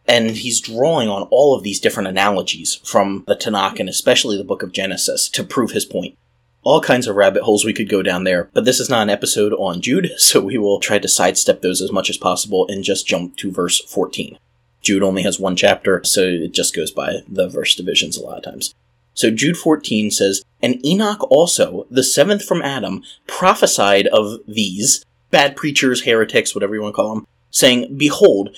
[0.08, 4.44] And he's drawing on all of these different analogies from the Tanakh and especially the
[4.44, 6.16] book of Genesis to prove his point.
[6.62, 9.10] All kinds of rabbit holes we could go down there, but this is not an
[9.10, 12.84] episode on Jude, so we will try to sidestep those as much as possible and
[12.84, 14.38] just jump to verse 14.
[14.82, 18.38] Jude only has one chapter, so it just goes by the verse divisions a lot
[18.38, 18.76] of times.
[19.16, 25.56] So Jude 14 says, And Enoch also, the seventh from Adam, prophesied of these, bad
[25.56, 28.56] preachers, heretics, whatever you want to call them, saying, Behold,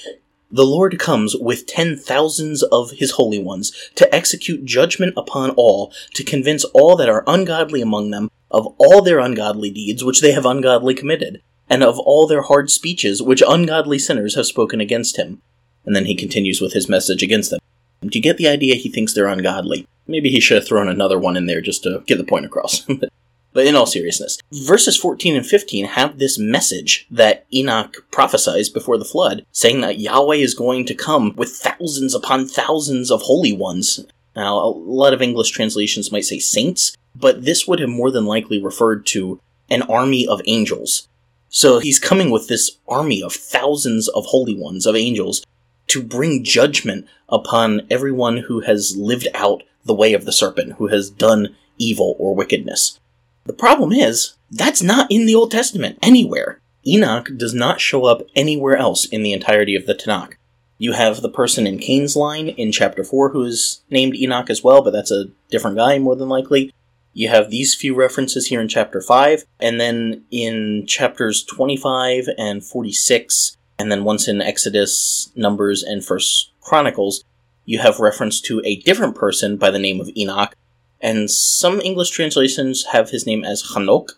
[0.51, 5.93] the Lord comes with ten thousands of his holy ones to execute judgment upon all,
[6.15, 10.31] to convince all that are ungodly among them of all their ungodly deeds which they
[10.31, 15.17] have ungodly committed, and of all their hard speeches which ungodly sinners have spoken against
[15.17, 15.41] him.
[15.85, 17.59] And then he continues with his message against them.
[18.01, 19.87] Do you get the idea he thinks they're ungodly?
[20.07, 22.81] Maybe he should have thrown another one in there just to get the point across.
[23.53, 28.97] but in all seriousness, verses 14 and 15 have this message that Enoch prophesies before
[28.97, 33.53] the flood, saying that Yahweh is going to come with thousands upon thousands of holy
[33.53, 34.05] ones.
[34.35, 38.25] Now, a lot of English translations might say saints, but this would have more than
[38.25, 41.07] likely referred to an army of angels.
[41.49, 45.43] So he's coming with this army of thousands of holy ones, of angels,
[45.87, 50.87] to bring judgment upon everyone who has lived out the way of the serpent, who
[50.87, 52.99] has done evil or wickedness.
[53.45, 56.59] The problem is, that's not in the Old Testament anywhere.
[56.85, 60.33] Enoch does not show up anywhere else in the entirety of the Tanakh.
[60.77, 64.63] You have the person in Cain's line in chapter 4 who is named Enoch as
[64.63, 66.71] well, but that's a different guy more than likely.
[67.13, 72.63] You have these few references here in chapter 5, and then in chapters 25 and
[72.63, 77.23] 46, and then once in Exodus, Numbers, and First Chronicles,
[77.65, 80.55] you have reference to a different person by the name of Enoch,
[81.01, 84.11] and some English translations have his name as Hanok,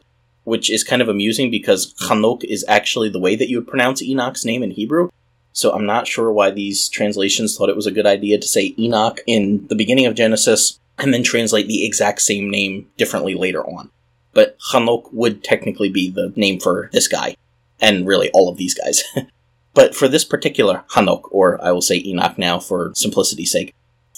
[0.43, 4.01] which is kind of amusing because Hanok is actually the way that you would pronounce
[4.01, 5.09] Enoch's name in Hebrew.
[5.51, 8.73] So I'm not sure why these translations thought it was a good idea to say
[8.79, 13.65] Enoch in the beginning of Genesis and then translate the exact same name differently later
[13.65, 13.89] on.
[14.33, 17.35] But Hanok would technically be the name for this guy,
[17.81, 19.03] and really all of these guys.
[19.73, 23.73] But for this particular Hanok, or I will say Enoch now for simplicity's sake,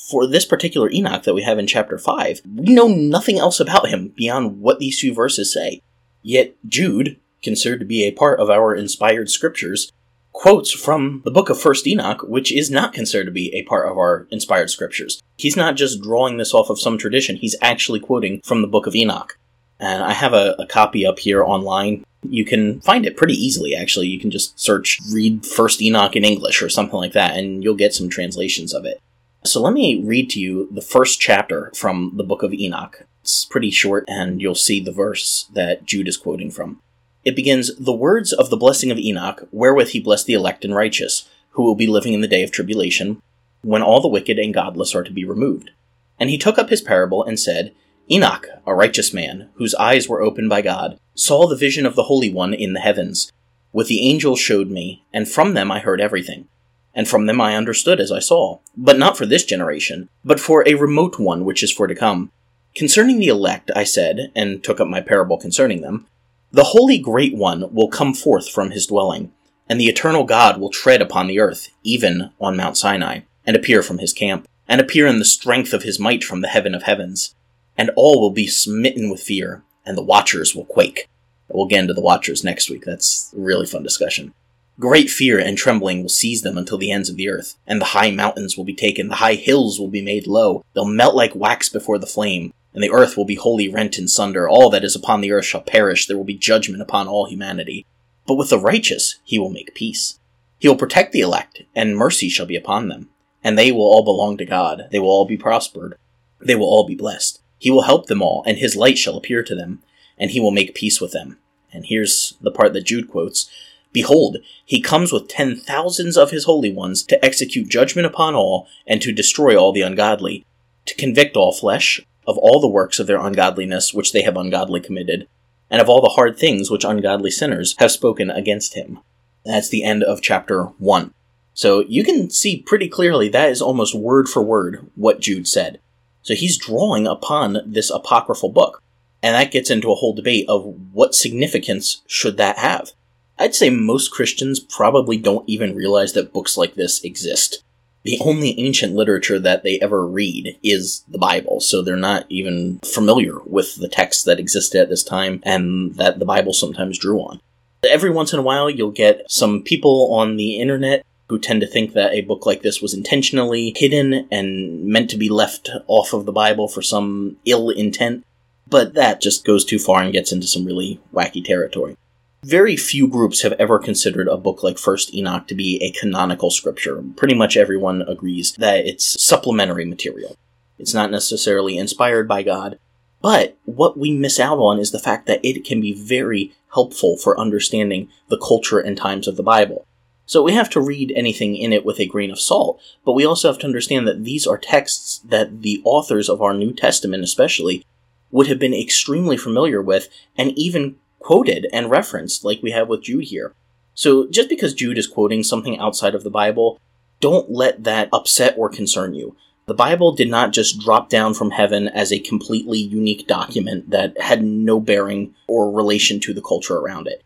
[0.10, 3.90] for this particular Enoch that we have in chapter 5, we know nothing else about
[3.90, 5.82] him beyond what these two verses say.
[6.22, 9.92] Yet Jude, considered to be a part of our inspired scriptures,
[10.32, 13.90] quotes from the book of First Enoch, which is not considered to be a part
[13.90, 15.22] of our inspired scriptures.
[15.38, 18.88] He's not just drawing this off of some tradition, he's actually quoting from the book
[18.88, 19.38] of Enoch.
[19.80, 23.76] And I have a, a copy up here online you can find it pretty easily,
[23.76, 24.08] actually.
[24.08, 27.76] You can just search read First Enoch in English or something like that, and you'll
[27.76, 29.02] get some translations of it.
[29.44, 33.04] So let me read to you the first chapter from the book of Enoch.
[33.22, 36.80] It's pretty short, and you'll see the verse that Jude is quoting from.
[37.24, 40.76] It begins The words of the blessing of Enoch, wherewith he blessed the elect and
[40.76, 43.22] righteous, who will be living in the day of tribulation,
[43.62, 45.72] when all the wicked and godless are to be removed.
[46.20, 47.74] And he took up his parable and said,
[48.10, 52.04] Enoch, a righteous man, whose eyes were opened by God, saw the vision of the
[52.04, 53.32] Holy One in the heavens.
[53.72, 56.48] With the angels showed me, and from them I heard everything.
[56.94, 60.68] And from them I understood as I saw, but not for this generation, but for
[60.68, 62.32] a remote one which is for to come.
[62.76, 66.08] Concerning the elect, I said, and took up my parable concerning them,
[66.52, 69.32] The Holy Great One will come forth from his dwelling,
[69.70, 73.82] and the eternal God will tread upon the earth, even on Mount Sinai, and appear
[73.82, 76.84] from his camp, and appear in the strength of his might from the heaven of
[76.84, 77.36] heavens
[77.78, 81.08] and all will be smitten with fear, and the watchers will quake.
[81.50, 82.84] We'll get into the watchers next week.
[82.86, 84.34] That's a really fun discussion.
[84.80, 87.86] Great fear and trembling will seize them until the ends of the earth, and the
[87.86, 91.36] high mountains will be taken, the high hills will be made low, they'll melt like
[91.36, 94.84] wax before the flame, and the earth will be wholly rent in sunder, all that
[94.84, 97.86] is upon the earth shall perish, there will be judgment upon all humanity.
[98.26, 100.20] But with the righteous he will make peace.
[100.58, 103.10] He will protect the elect, and mercy shall be upon them.
[103.44, 105.98] And they will all belong to God, they will all be prospered,
[106.40, 107.41] they will all be blessed.
[107.62, 109.84] He will help them all, and his light shall appear to them,
[110.18, 111.38] and he will make peace with them.
[111.72, 113.48] And here's the part that Jude quotes
[113.94, 118.68] Behold, he comes with ten thousands of his holy ones to execute judgment upon all,
[118.88, 120.44] and to destroy all the ungodly,
[120.88, 124.80] to convict all flesh of all the works of their ungodliness which they have ungodly
[124.80, 125.28] committed,
[125.70, 128.98] and of all the hard things which ungodly sinners have spoken against him.
[129.46, 131.14] That's the end of chapter 1.
[131.54, 135.80] So you can see pretty clearly that is almost word for word what Jude said.
[136.22, 138.82] So he's drawing upon this apocryphal book.
[139.24, 140.64] And that gets into a whole debate of
[140.94, 142.92] what significance should that have.
[143.38, 147.64] I'd say most Christians probably don't even realize that books like this exist.
[148.04, 152.80] The only ancient literature that they ever read is the Bible, so they're not even
[152.80, 157.20] familiar with the texts that existed at this time and that the Bible sometimes drew
[157.20, 157.40] on.
[157.88, 161.68] Every once in a while, you'll get some people on the internet who tend to
[161.68, 166.12] think that a book like this was intentionally hidden and meant to be left off
[166.12, 168.26] of the Bible for some ill intent,
[168.68, 171.96] but that just goes too far and gets into some really wacky territory.
[172.44, 176.52] Very few groups have ever considered a book like First Enoch to be a canonical
[176.52, 177.02] scripture.
[177.16, 180.36] Pretty much everyone agrees that it's supplementary material.
[180.78, 182.78] It's not necessarily inspired by God,
[183.22, 187.16] but what we miss out on is the fact that it can be very helpful
[187.16, 189.86] for understanding the culture and times of the Bible.
[190.32, 193.26] So we have to read anything in it with a grain of salt, but we
[193.26, 197.22] also have to understand that these are texts that the authors of our New Testament,
[197.22, 197.86] especially,
[198.32, 200.08] would have been extremely familiar with
[200.38, 203.54] and even quoted and referenced, like we have with Jude here.
[203.94, 206.80] So just because Jude is quoting something outside of the Bible,
[207.20, 209.36] don't let that upset or concern you.
[209.66, 214.18] The Bible did not just drop down from heaven as a completely unique document that
[214.22, 217.22] had no bearing or relation to the culture around it.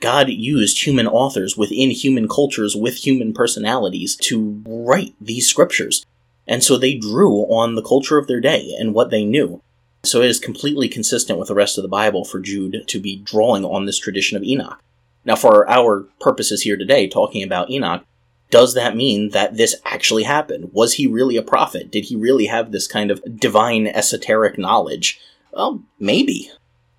[0.00, 6.04] God used human authors within human cultures with human personalities to write these scriptures.
[6.46, 9.62] And so they drew on the culture of their day and what they knew.
[10.02, 13.16] So it is completely consistent with the rest of the Bible for Jude to be
[13.16, 14.82] drawing on this tradition of Enoch.
[15.24, 18.04] Now, for our purposes here today, talking about Enoch,
[18.50, 20.70] does that mean that this actually happened?
[20.72, 21.90] Was he really a prophet?
[21.90, 25.20] Did he really have this kind of divine esoteric knowledge?
[25.52, 26.50] Well, maybe.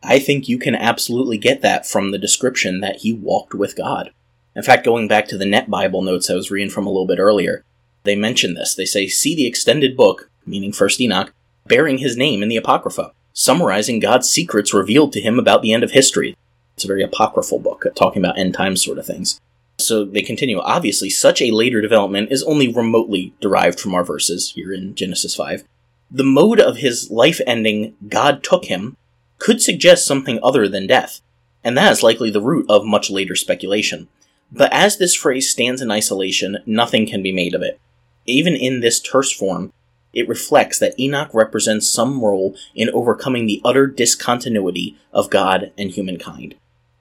[0.04, 4.12] I think you can absolutely get that from the description that he walked with God.
[4.56, 7.08] In fact, going back to the Net Bible notes I was reading from a little
[7.08, 7.64] bit earlier,
[8.04, 8.74] they mention this.
[8.76, 11.32] They say, see the extended book, meaning First Enoch,
[11.68, 15.84] bearing his name in the Apocrypha, summarizing God's secrets revealed to him about the end
[15.84, 16.36] of history.
[16.76, 19.40] It's a very apocryphal book, talking about end times sort of things.
[19.78, 20.60] So they continue.
[20.60, 25.36] Obviously, such a later development is only remotely derived from our verses here in Genesis
[25.36, 25.64] 5.
[26.10, 28.98] The mode of his life ending, God took him,
[29.42, 31.20] could suggest something other than death,
[31.64, 34.08] and that is likely the root of much later speculation.
[34.52, 37.80] But as this phrase stands in isolation, nothing can be made of it.
[38.28, 39.74] Even in this terse form,
[40.14, 45.90] it reflects that Enoch represents some role in overcoming the utter discontinuity of God and
[45.90, 46.54] humankind.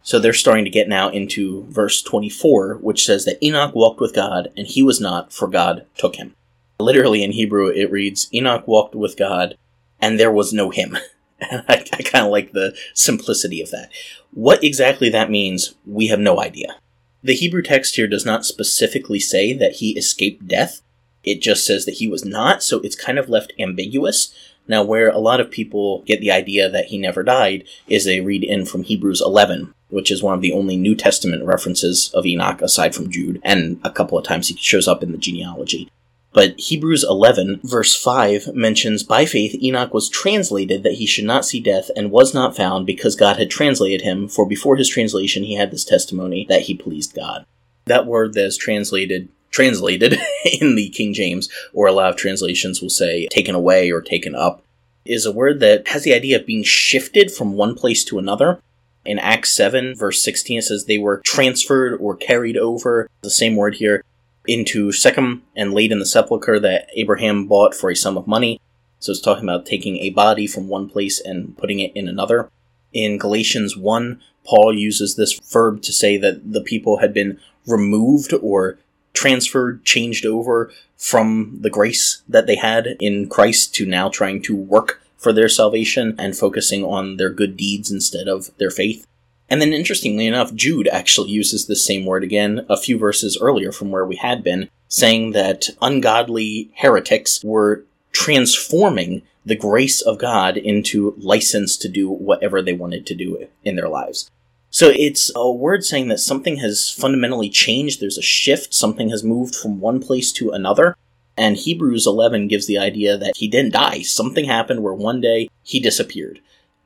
[0.03, 4.15] So they're starting to get now into verse 24, which says that Enoch walked with
[4.15, 6.35] God, and he was not, for God took him.
[6.79, 9.59] Literally in Hebrew, it reads, Enoch walked with God,
[10.01, 10.97] and there was no him.
[11.69, 13.91] I, I kind of like the simplicity of that.
[14.33, 16.77] What exactly that means, we have no idea.
[17.23, 20.81] The Hebrew text here does not specifically say that he escaped death.
[21.23, 24.35] It just says that he was not, so it's kind of left ambiguous.
[24.67, 28.21] Now, where a lot of people get the idea that he never died is they
[28.21, 32.25] read in from Hebrews 11, which is one of the only New Testament references of
[32.25, 35.91] Enoch aside from Jude, and a couple of times he shows up in the genealogy.
[36.33, 41.45] But Hebrews 11, verse 5, mentions by faith Enoch was translated that he should not
[41.45, 45.43] see death and was not found because God had translated him, for before his translation
[45.43, 47.47] he had this testimony that he pleased God.
[47.87, 50.13] That word that is translated translated
[50.61, 54.37] in the King James, or a lot of translations will say taken away or taken
[54.37, 54.63] up,
[55.05, 58.61] is a word that has the idea of being shifted from one place to another.
[59.05, 63.09] In Acts 7, verse 16, it says they were transferred or carried over.
[63.23, 64.05] The same word here
[64.47, 68.61] into Shechem and laid in the sepulchre that Abraham bought for a sum of money.
[68.99, 72.51] So it's talking about taking a body from one place and putting it in another.
[72.93, 78.33] In Galatians 1, Paul uses this verb to say that the people had been removed
[78.33, 78.79] or
[79.13, 84.57] transferred, changed over from the grace that they had in Christ to now trying to
[84.57, 89.07] work for their salvation and focusing on their good deeds instead of their faith.
[89.51, 93.73] And then, interestingly enough, Jude actually uses the same word again a few verses earlier
[93.73, 100.57] from where we had been, saying that ungodly heretics were transforming the grace of God
[100.57, 104.31] into license to do whatever they wanted to do in their lives.
[104.71, 109.25] So it's a word saying that something has fundamentally changed, there's a shift, something has
[109.25, 110.97] moved from one place to another.
[111.37, 114.03] And Hebrews 11 gives the idea that he didn't die.
[114.03, 116.41] Something happened where one day he disappeared.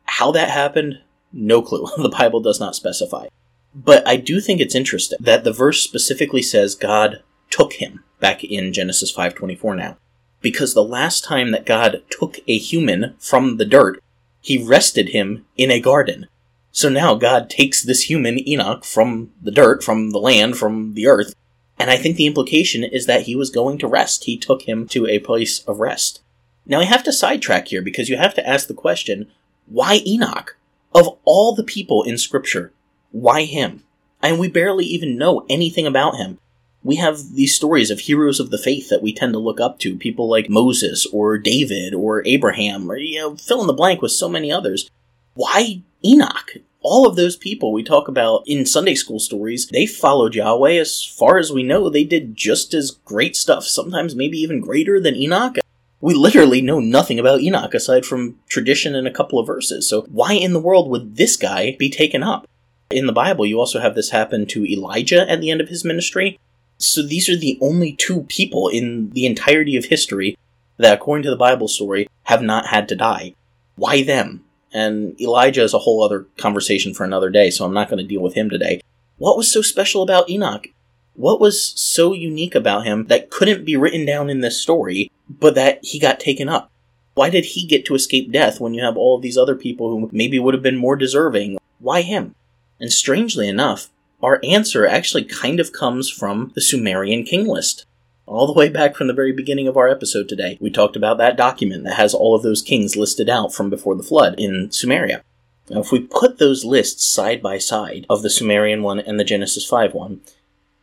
[0.07, 1.01] How that happened,
[1.35, 1.87] no clue.
[1.97, 3.27] the Bible does not specify.
[3.75, 8.45] But I do think it's interesting that the verse specifically says God took him back
[8.45, 9.97] in Genesis 5:24 now.
[10.41, 14.03] Because the last time that God took a human from the dirt,
[14.41, 16.29] he rested him in a garden.
[16.71, 21.07] So now God takes this human Enoch from the dirt, from the land, from the
[21.07, 21.35] earth,
[21.79, 24.25] and I think the implication is that he was going to rest.
[24.25, 26.21] He took him to a place of rest.
[26.67, 29.31] Now I have to sidetrack here because you have to ask the question,
[29.67, 30.57] why Enoch?
[30.95, 32.73] Of all the people in scripture,
[33.11, 33.83] why him?
[34.23, 36.39] And we barely even know anything about him.
[36.83, 39.79] We have these stories of heroes of the faith that we tend to look up
[39.81, 44.03] to, people like Moses or David or Abraham or, you know, fill in the blank
[44.03, 44.91] with so many others.
[45.35, 46.57] Why Enoch?
[46.85, 51.03] all of those people we talk about in Sunday school stories, they followed Yahweh as
[51.03, 51.89] far as we know.
[51.89, 55.57] They did just as great stuff, sometimes maybe even greater than Enoch.
[56.05, 59.89] We literally know nothing about Enoch aside from tradition and a couple of verses.
[59.89, 62.47] So why in the world would this guy be taken up?
[62.91, 65.83] In the Bible, you also have this happen to Elijah at the end of his
[65.83, 66.39] ministry.
[66.77, 70.37] So these are the only two people in the entirety of history
[70.77, 73.33] that, according to the Bible story, have not had to die.
[73.77, 74.45] Why them?
[74.75, 78.07] And Elijah is a whole other conversation for another day, so I'm not going to
[78.07, 78.83] deal with him today.
[79.17, 80.67] What was so special about Enoch?
[81.15, 85.55] What was so unique about him that couldn't be written down in this story, but
[85.55, 86.71] that he got taken up?
[87.15, 89.91] Why did he get to escape death when you have all of these other people
[89.91, 91.59] who maybe would have been more deserving?
[91.79, 92.35] Why him?
[92.81, 93.91] And strangely enough,
[94.23, 97.87] our answer actually kind of comes from the Sumerian king list
[98.27, 100.57] all the way back from the very beginning of our episode today.
[100.61, 103.95] We talked about that document that has all of those kings listed out from before
[103.95, 105.21] the flood in Sumeria.
[105.69, 109.25] Now, if we put those lists side by side of the Sumerian one and the
[109.25, 110.21] Genesis 5 one,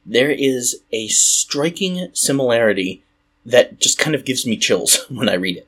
[0.05, 3.03] there is a striking similarity
[3.45, 5.67] that just kind of gives me chills when I read it.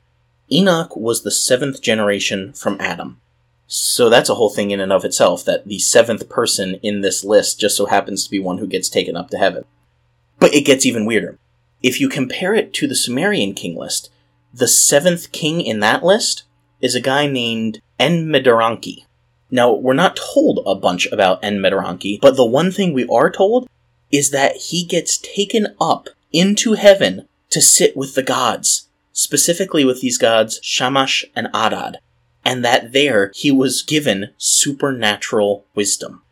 [0.50, 3.20] Enoch was the seventh generation from Adam.
[3.66, 7.24] So that's a whole thing in and of itself that the seventh person in this
[7.24, 9.64] list just so happens to be one who gets taken up to heaven.
[10.38, 11.38] But it gets even weirder.
[11.82, 14.10] If you compare it to the Sumerian king list,
[14.52, 16.44] the seventh king in that list
[16.80, 19.06] is a guy named Enmedaranki.
[19.50, 23.68] Now, we're not told a bunch about Enmedaranki, but the one thing we are told
[24.10, 30.00] is that he gets taken up into heaven to sit with the gods, specifically with
[30.00, 31.98] these gods Shamash and Adad,
[32.44, 36.22] and that there he was given supernatural wisdom.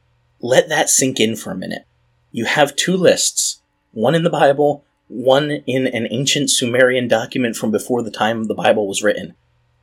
[0.41, 1.87] Let that sink in for a minute.
[2.31, 3.63] You have two lists,
[3.93, 8.55] one in the Bible one in an ancient Sumerian document from before the time the
[8.55, 9.35] Bible was written.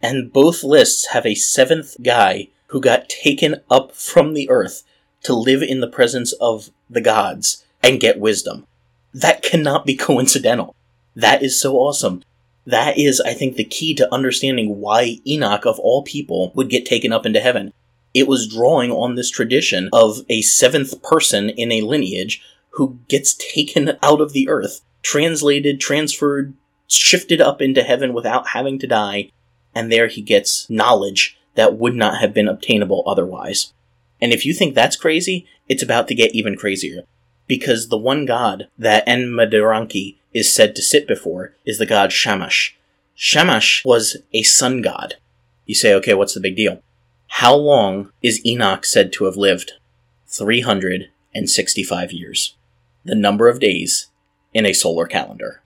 [0.01, 4.83] And both lists have a seventh guy who got taken up from the earth
[5.23, 8.65] to live in the presence of the gods and get wisdom.
[9.13, 10.75] That cannot be coincidental.
[11.15, 12.23] That is so awesome.
[12.65, 16.85] That is, I think, the key to understanding why Enoch, of all people, would get
[16.85, 17.73] taken up into heaven.
[18.13, 22.41] It was drawing on this tradition of a seventh person in a lineage
[22.71, 26.53] who gets taken out of the earth translated, transferred,
[26.87, 29.31] shifted up into heaven without having to die,
[29.73, 33.73] and there he gets knowledge that would not have been obtainable otherwise.
[34.21, 37.03] And if you think that's crazy, it's about to get even crazier.
[37.47, 42.77] Because the one god that Enmedaranki is said to sit before is the god Shamash.
[43.15, 45.15] Shamash was a sun god.
[45.65, 46.81] You say, okay, what's the big deal?
[47.27, 49.73] How long is Enoch said to have lived?
[50.27, 52.55] 365 years.
[53.05, 54.07] The number of days
[54.53, 55.61] in a solar calendar.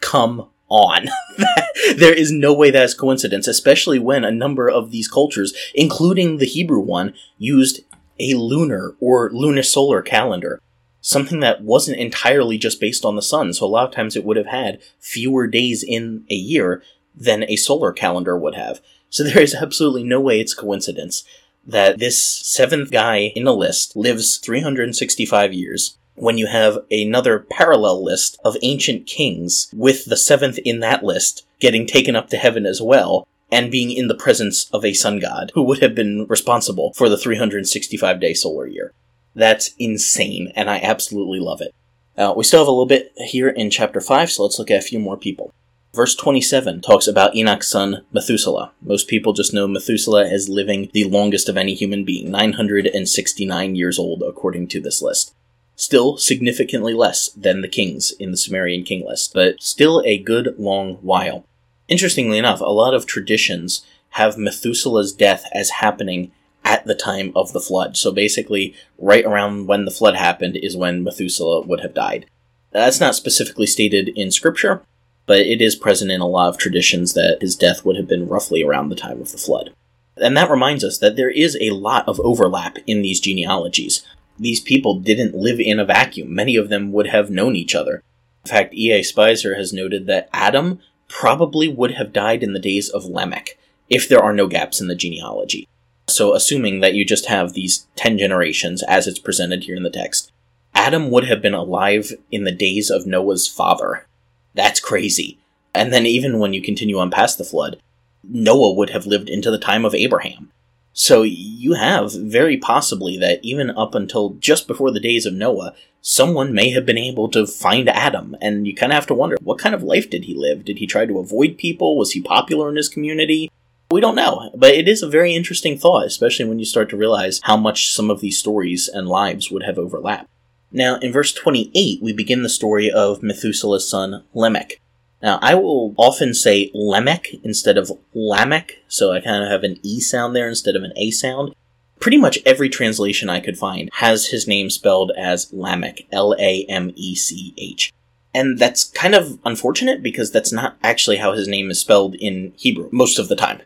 [0.00, 1.06] Come on.
[1.96, 6.46] there is no way that's coincidence, especially when a number of these cultures, including the
[6.46, 7.80] Hebrew one, used
[8.18, 10.60] a lunar or lunisolar calendar.
[11.06, 14.24] Something that wasn't entirely just based on the sun, so a lot of times it
[14.24, 16.82] would have had fewer days in a year
[17.14, 18.80] than a solar calendar would have.
[19.08, 21.22] So there is absolutely no way it's coincidence
[21.64, 28.02] that this seventh guy in the list lives 365 years when you have another parallel
[28.02, 32.66] list of ancient kings, with the seventh in that list getting taken up to heaven
[32.66, 36.26] as well, and being in the presence of a sun god who would have been
[36.28, 38.92] responsible for the 365 day solar year.
[39.36, 41.74] That's insane, and I absolutely love it.
[42.16, 44.78] Uh, we still have a little bit here in chapter 5, so let's look at
[44.78, 45.52] a few more people.
[45.94, 48.72] Verse 27 talks about Enoch's son Methuselah.
[48.80, 53.98] Most people just know Methuselah as living the longest of any human being, 969 years
[53.98, 55.34] old, according to this list.
[55.74, 60.54] Still significantly less than the kings in the Sumerian king list, but still a good
[60.58, 61.44] long while.
[61.88, 66.32] Interestingly enough, a lot of traditions have Methuselah's death as happening
[66.66, 67.96] at the time of the flood.
[67.96, 72.26] So basically, right around when the flood happened is when Methuselah would have died.
[72.72, 74.82] That's not specifically stated in scripture,
[75.26, 78.28] but it is present in a lot of traditions that his death would have been
[78.28, 79.72] roughly around the time of the flood.
[80.16, 84.04] And that reminds us that there is a lot of overlap in these genealogies.
[84.38, 86.34] These people didn't live in a vacuum.
[86.34, 88.02] Many of them would have known each other.
[88.44, 89.00] In fact, E.A.
[89.00, 93.56] Speiser has noted that Adam probably would have died in the days of Lamech,
[93.88, 95.68] if there are no gaps in the genealogy.
[96.08, 99.90] So, assuming that you just have these 10 generations as it's presented here in the
[99.90, 100.30] text,
[100.74, 104.06] Adam would have been alive in the days of Noah's father.
[104.54, 105.38] That's crazy.
[105.74, 107.80] And then even when you continue on past the flood,
[108.22, 110.50] Noah would have lived into the time of Abraham.
[110.92, 115.74] So you have very possibly that even up until just before the days of Noah,
[116.00, 119.36] someone may have been able to find Adam, and you kind of have to wonder
[119.42, 120.64] what kind of life did he live?
[120.64, 121.98] Did he try to avoid people?
[121.98, 123.50] Was he popular in his community?
[123.88, 126.96] We don't know, but it is a very interesting thought, especially when you start to
[126.96, 130.28] realize how much some of these stories and lives would have overlapped.
[130.72, 134.80] Now, in verse 28, we begin the story of Methuselah's son, Lamech.
[135.22, 139.78] Now, I will often say Lamech instead of Lamech, so I kind of have an
[139.82, 141.54] E sound there instead of an A sound.
[142.00, 146.64] Pretty much every translation I could find has his name spelled as Lamech, L A
[146.68, 147.92] M E C H.
[148.34, 152.52] And that's kind of unfortunate because that's not actually how his name is spelled in
[152.56, 153.62] Hebrew most of the time.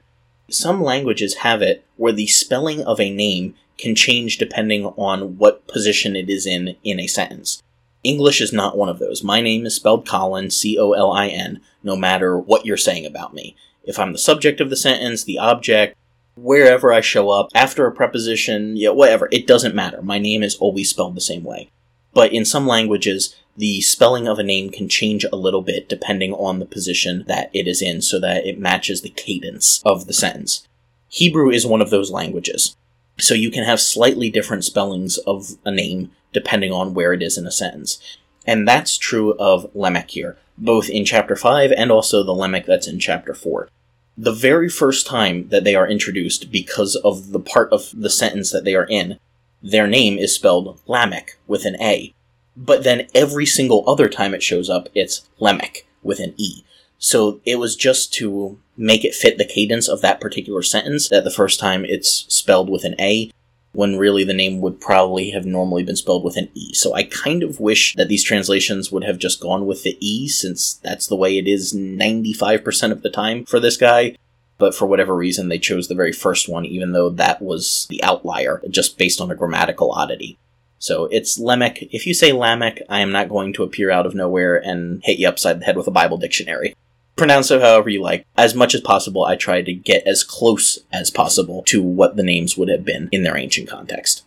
[0.50, 5.66] Some languages have it where the spelling of a name can change depending on what
[5.68, 7.62] position it is in in a sentence.
[8.02, 9.22] English is not one of those.
[9.22, 13.06] My name is spelled Colin, C O L I N, no matter what you're saying
[13.06, 13.56] about me.
[13.84, 15.96] If I'm the subject of the sentence, the object,
[16.36, 20.02] wherever I show up, after a preposition, yeah, whatever, it doesn't matter.
[20.02, 21.70] My name is always spelled the same way.
[22.12, 26.32] But in some languages, the spelling of a name can change a little bit depending
[26.32, 30.14] on the position that it is in so that it matches the cadence of the
[30.14, 30.66] sentence.
[31.08, 32.74] Hebrew is one of those languages.
[33.18, 37.36] So you can have slightly different spellings of a name depending on where it is
[37.36, 38.00] in a sentence.
[38.46, 42.88] And that's true of Lamech here, both in chapter 5 and also the Lamech that's
[42.88, 43.68] in chapter 4.
[44.16, 48.52] The very first time that they are introduced, because of the part of the sentence
[48.52, 49.18] that they are in,
[49.62, 52.14] their name is spelled Lamech with an A.
[52.56, 56.64] But then every single other time it shows up, it's Lamech with an E.
[56.98, 61.24] So it was just to make it fit the cadence of that particular sentence that
[61.24, 63.30] the first time it's spelled with an A,
[63.72, 66.74] when really the name would probably have normally been spelled with an E.
[66.74, 70.28] So I kind of wish that these translations would have just gone with the E,
[70.28, 74.16] since that's the way it is 95% of the time for this guy.
[74.58, 78.02] But for whatever reason, they chose the very first one, even though that was the
[78.02, 80.36] outlier, just based on a grammatical oddity.
[80.80, 81.82] So it's Lamech.
[81.94, 85.20] If you say Lamech, I am not going to appear out of nowhere and hit
[85.20, 86.74] you upside the head with a Bible dictionary
[87.20, 88.26] pronounce it however you like.
[88.38, 92.22] As much as possible, I try to get as close as possible to what the
[92.22, 94.24] names would have been in their ancient context.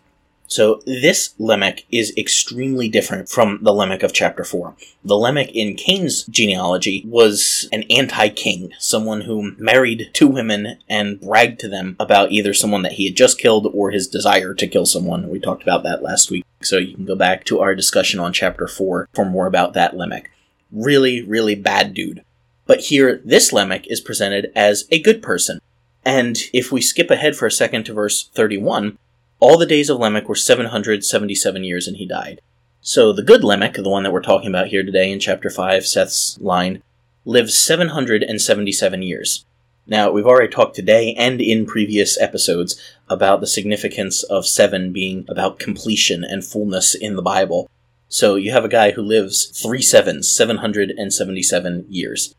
[0.54, 4.76] So this Lamech is extremely different from the Lamech of chapter 4.
[5.04, 11.60] The Lamech in Cain's genealogy was an anti-king, someone who married two women and bragged
[11.62, 14.86] to them about either someone that he had just killed or his desire to kill
[14.86, 15.28] someone.
[15.28, 16.46] We talked about that last week.
[16.62, 19.98] So you can go back to our discussion on chapter 4 for more about that
[19.98, 20.30] Lamech.
[20.72, 22.24] Really, really bad dude.
[22.68, 25.62] But here, this Lamech is presented as a good person.
[26.06, 29.00] And if we skip ahead for a second to verse 31,
[29.40, 32.42] all the days of Lamech were 777 years and he died.
[32.82, 35.86] So the good Lamech, the one that we're talking about here today in chapter 5,
[35.86, 36.84] Seth's line,
[37.26, 39.46] lives 777 years.
[39.86, 42.80] Now, we've already talked today and in previous episodes
[43.10, 47.70] about the significance of seven being about completion and fullness in the Bible.
[48.08, 52.34] So you have a guy who lives three sevens, 777 years.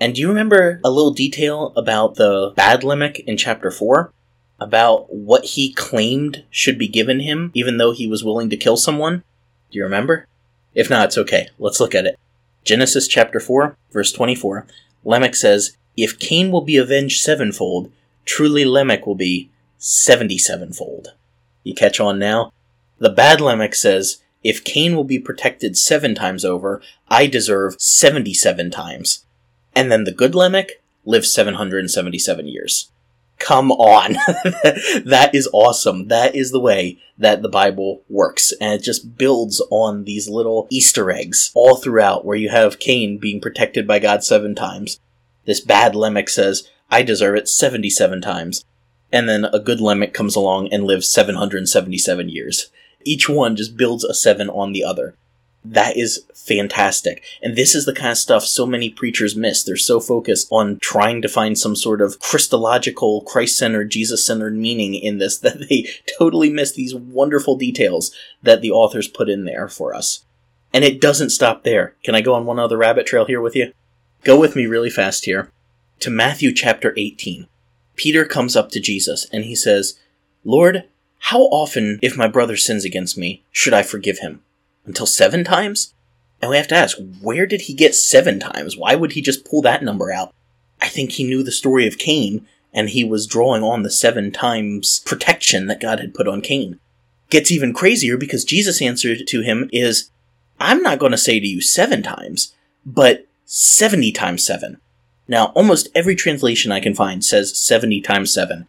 [0.00, 4.12] And do you remember a little detail about the bad Lamech in chapter 4?
[4.60, 8.76] About what he claimed should be given him, even though he was willing to kill
[8.76, 9.22] someone?
[9.70, 10.26] Do you remember?
[10.74, 11.48] If not, it's okay.
[11.58, 12.18] Let's look at it.
[12.64, 14.66] Genesis chapter 4, verse 24.
[15.04, 17.92] Lamech says, If Cain will be avenged sevenfold,
[18.24, 21.14] truly Lamech will be seventy sevenfold.
[21.62, 22.52] You catch on now?
[22.98, 28.70] The bad Lamech says, If Cain will be protected seven times over, I deserve seventy-seven
[28.70, 29.24] times
[29.78, 32.90] and then the good Lamech lives 777 years.
[33.38, 34.12] Come on.
[35.06, 36.08] that is awesome.
[36.08, 38.52] That is the way that the Bible works.
[38.60, 43.18] And it just builds on these little Easter eggs all throughout where you have Cain
[43.18, 45.00] being protected by God seven times.
[45.44, 48.64] this bad Lamech says, I deserve it 77 times.
[49.10, 52.70] And then a good Lamech comes along and lives 777 years.
[53.04, 55.14] Each one just builds a 7 on the other.
[55.70, 57.22] That is fantastic.
[57.42, 59.62] And this is the kind of stuff so many preachers miss.
[59.62, 64.56] They're so focused on trying to find some sort of Christological, Christ centered, Jesus centered
[64.56, 65.88] meaning in this that they
[66.18, 70.24] totally miss these wonderful details that the authors put in there for us.
[70.72, 71.94] And it doesn't stop there.
[72.02, 73.72] Can I go on one other rabbit trail here with you?
[74.24, 75.50] Go with me really fast here
[76.00, 77.46] to Matthew chapter 18.
[77.96, 79.98] Peter comes up to Jesus and he says,
[80.44, 80.84] Lord,
[81.18, 84.42] how often, if my brother sins against me, should I forgive him?
[84.88, 85.94] Until seven times?
[86.40, 88.76] And we have to ask, where did he get seven times?
[88.76, 90.32] Why would he just pull that number out?
[90.80, 94.32] I think he knew the story of Cain, and he was drawing on the seven
[94.32, 96.80] times protection that God had put on Cain.
[97.28, 100.10] Gets even crazier because Jesus' answer to him is,
[100.58, 102.54] I'm not going to say to you seven times,
[102.86, 104.80] but 70 times seven.
[105.26, 108.66] Now, almost every translation I can find says 70 times 7.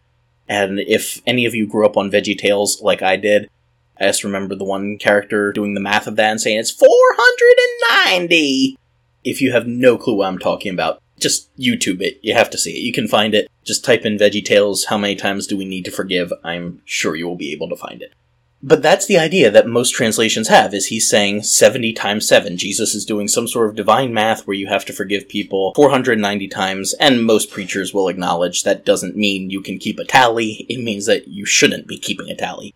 [0.48, 3.48] And if any of you grew up on Veggie Tales like I did,
[4.00, 8.78] I just remember the one character doing the math of that and saying it's 490!
[9.24, 12.18] If you have no clue what I'm talking about, just YouTube it.
[12.22, 12.80] You have to see it.
[12.80, 13.50] You can find it.
[13.62, 16.32] Just type in Veggie Tales, how many times do we need to forgive?
[16.42, 18.14] I'm sure you will be able to find it.
[18.62, 22.58] But that's the idea that most translations have, is he's saying 70 times 7.
[22.58, 26.48] Jesus is doing some sort of divine math where you have to forgive people 490
[26.48, 30.82] times, and most preachers will acknowledge that doesn't mean you can keep a tally, it
[30.82, 32.74] means that you shouldn't be keeping a tally.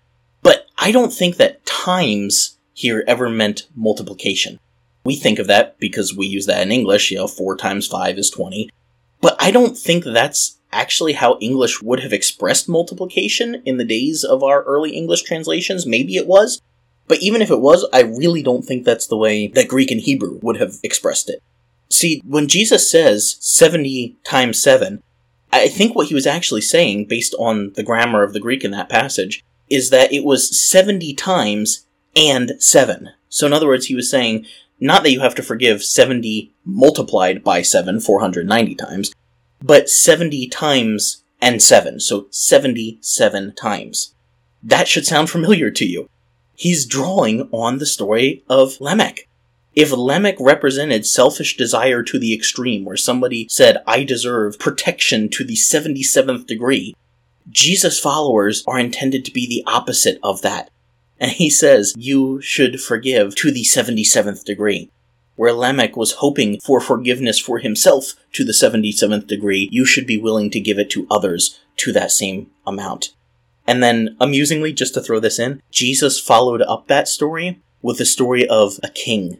[0.79, 4.59] I don't think that times here ever meant multiplication.
[5.05, 8.19] We think of that because we use that in English, you know, 4 times 5
[8.19, 8.71] is 20.
[9.21, 14.25] But I don't think that's actually how English would have expressed multiplication in the days
[14.25, 15.87] of our early English translations.
[15.87, 16.61] Maybe it was.
[17.07, 20.01] But even if it was, I really don't think that's the way that Greek and
[20.01, 21.43] Hebrew would have expressed it.
[21.91, 25.03] See, when Jesus says 70 times 7,
[25.53, 28.73] I think what he was actually saying, based on the grammar of the Greek in
[28.73, 31.86] that passage, is that it was 70 times
[32.16, 33.11] and 7.
[33.28, 34.47] So in other words, he was saying,
[34.81, 39.15] not that you have to forgive 70 multiplied by 7, 490 times,
[39.62, 44.15] but 70 times and 7, so 77 times.
[44.62, 46.09] That should sound familiar to you.
[46.55, 49.28] He's drawing on the story of Lamech.
[49.74, 55.45] If Lamech represented selfish desire to the extreme, where somebody said, I deserve protection to
[55.45, 56.95] the 77th degree,
[57.49, 60.71] Jesus' followers are intended to be the opposite of that.
[61.19, 64.91] And he says, You should forgive to the 77th degree
[65.37, 70.19] where Lamech was hoping for forgiveness for himself to the 77th degree, you should be
[70.19, 73.15] willing to give it to others to that same amount.
[73.66, 78.05] And then, amusingly, just to throw this in, Jesus followed up that story with the
[78.05, 79.39] story of a king.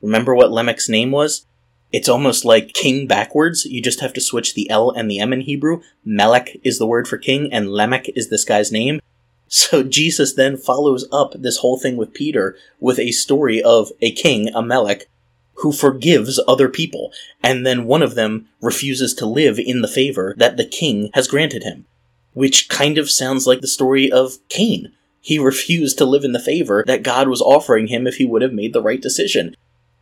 [0.00, 1.46] Remember what Lamech's name was?
[1.94, 3.66] It's almost like king backwards.
[3.66, 5.80] You just have to switch the L and the M in Hebrew.
[6.04, 9.00] Melech is the word for king, and Lamech is this guy's name.
[9.46, 14.10] So Jesus then follows up this whole thing with Peter with a story of a
[14.10, 15.04] king, a Melech,
[15.58, 20.34] who forgives other people, and then one of them refuses to live in the favor
[20.38, 21.86] that the king has granted him.
[22.32, 24.92] Which kind of sounds like the story of Cain.
[25.20, 28.42] He refused to live in the favor that God was offering him if he would
[28.42, 29.54] have made the right decision.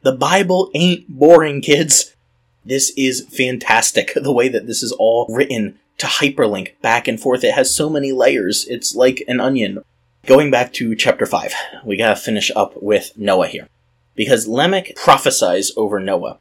[0.03, 2.16] The Bible ain't boring, kids.
[2.65, 7.45] This is fantastic, the way that this is all written to hyperlink back and forth.
[7.45, 9.85] It has so many layers, it's like an onion.
[10.27, 11.55] Going back to chapter 5,
[11.85, 13.69] we gotta finish up with Noah here
[14.15, 16.39] because Lamech prophesies over Noah.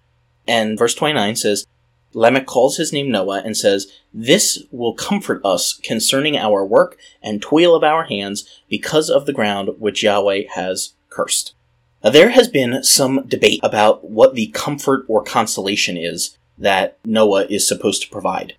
[0.48, 1.68] And verse 29 says,
[2.14, 7.42] Lamech calls his name Noah and says, This will comfort us concerning our work and
[7.42, 11.54] toil of our hands because of the ground which Yahweh has cursed.
[12.04, 17.46] Now, there has been some debate about what the comfort or consolation is that Noah
[17.46, 18.56] is supposed to provide.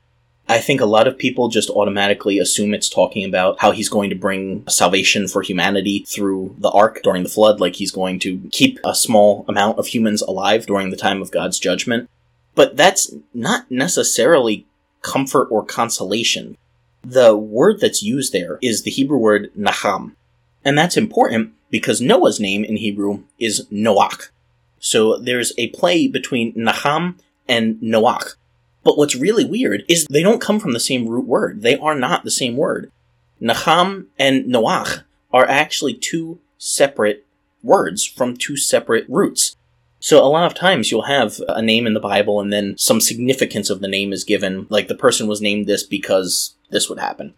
[0.49, 4.11] I think a lot of people just automatically assume it's talking about how he's going
[4.11, 8.49] to bring salvation for humanity through the ark during the flood, like he's going to
[8.51, 12.11] keep a small amount of humans alive during the time of God's judgment.
[12.55, 14.67] But that's not necessarily
[15.01, 16.59] comfort or consolation.
[17.03, 20.13] The word that's used there is the Hebrew word naham.
[20.65, 24.29] And that's important because Noah's name in Hebrew is Noach.
[24.79, 27.19] So there's a play between Naham
[27.49, 28.35] and Noach.
[28.85, 31.63] But what's really weird is they don't come from the same root word.
[31.63, 32.93] They are not the same word.
[33.41, 37.25] Naham and Noach are actually two separate
[37.63, 39.57] words from two separate roots.
[39.99, 43.01] So a lot of times you'll have a name in the Bible and then some
[43.01, 46.99] significance of the name is given, like the person was named this because this would
[46.99, 47.35] happen.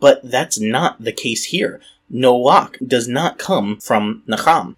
[0.00, 1.80] But that's not the case here.
[2.14, 4.76] Noach does not come from Naham.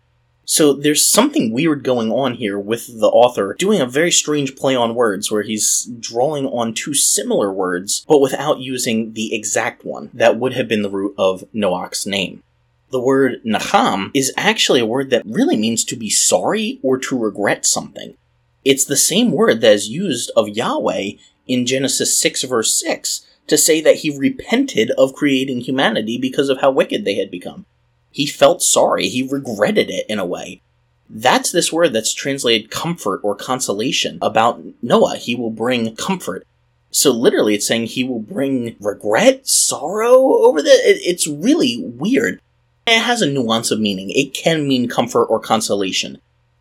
[0.48, 4.76] So there's something weird going on here with the author doing a very strange play
[4.76, 10.08] on words where he's drawing on two similar words, but without using the exact one
[10.14, 12.44] that would have been the root of Noach's name.
[12.90, 17.18] The word nacham is actually a word that really means to be sorry or to
[17.18, 18.16] regret something.
[18.64, 21.10] It's the same word that is used of Yahweh
[21.48, 26.60] in Genesis 6 verse 6 to say that he repented of creating humanity because of
[26.60, 27.66] how wicked they had become.
[28.10, 29.08] He felt sorry.
[29.08, 30.62] He regretted it in a way.
[31.08, 35.16] That's this word that's translated comfort or consolation about Noah.
[35.16, 36.46] He will bring comfort.
[36.90, 40.70] So literally, it's saying he will bring regret, sorrow over the.
[40.70, 42.40] It, it's really weird.
[42.86, 44.10] It has a nuance of meaning.
[44.10, 46.18] It can mean comfort or consolation.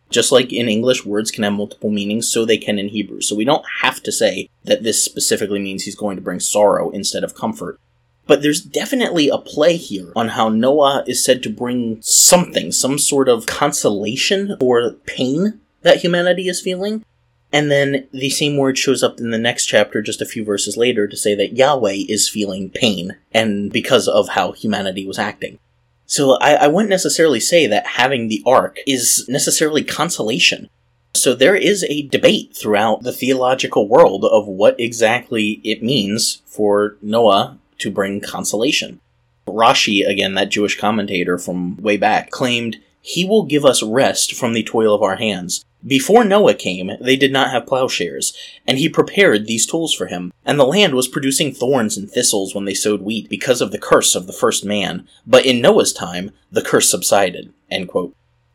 [0.08, 3.20] Just like in English, words can have multiple meanings, so they can in Hebrew.
[3.20, 6.90] So we don't have to say that this specifically means he's going to bring sorrow
[6.90, 7.80] instead of comfort.
[8.26, 12.98] But there's definitely a play here on how Noah is said to bring something, some
[12.98, 17.04] sort of consolation or pain that humanity is feeling.
[17.52, 20.76] And then the same word shows up in the next chapter just a few verses
[20.76, 25.58] later to say that Yahweh is feeling pain and because of how humanity was acting.
[26.06, 30.68] So I, I wouldn't necessarily say that having the ark is necessarily consolation.
[31.14, 36.96] So there is a debate throughout the theological world of what exactly it means for
[37.02, 39.00] Noah to bring consolation.
[39.48, 44.52] Rashi, again, that Jewish commentator from way back, claimed, He will give us rest from
[44.52, 45.64] the toil of our hands.
[45.86, 48.36] Before Noah came, they did not have plowshares,
[48.66, 50.32] and he prepared these tools for him.
[50.44, 53.78] And the land was producing thorns and thistles when they sowed wheat because of the
[53.78, 55.06] curse of the first man.
[55.26, 57.52] But in Noah's time, the curse subsided.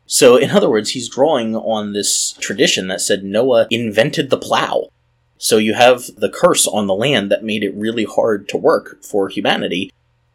[0.06, 4.88] So, in other words, he's drawing on this tradition that said Noah invented the plow.
[5.38, 9.02] So you have the curse on the land that made it really hard to work
[9.02, 9.90] for humanity.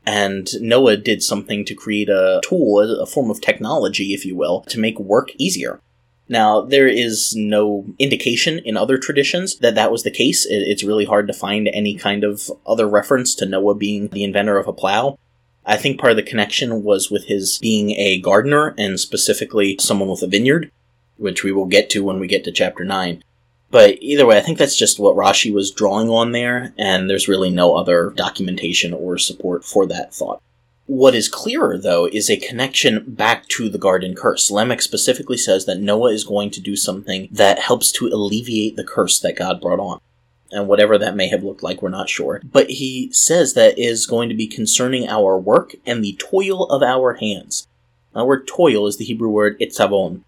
[0.05, 4.61] And Noah did something to create a tool, a form of technology, if you will,
[4.67, 5.79] to make work easier.
[6.29, 10.45] Now, there is no indication in other traditions that that was the case.
[10.49, 14.57] It's really hard to find any kind of other reference to Noah being the inventor
[14.57, 15.17] of a plow.
[15.65, 20.09] I think part of the connection was with his being a gardener and specifically someone
[20.09, 20.71] with a vineyard,
[21.17, 23.23] which we will get to when we get to chapter 9.
[23.69, 27.27] But either way, I think that's just what Rashi was drawing on there, and there's
[27.27, 30.41] really no other documentation or support for that thought.
[30.87, 34.49] What is clearer, though, is a connection back to the garden curse.
[34.49, 38.83] Lamech specifically says that Noah is going to do something that helps to alleviate the
[38.83, 39.99] curse that God brought on.
[40.49, 42.41] And whatever that may have looked like, we're not sure.
[42.43, 46.81] But he says that is going to be concerning our work and the toil of
[46.81, 47.67] our hands.
[48.15, 50.23] Our toil is the Hebrew word itzavon,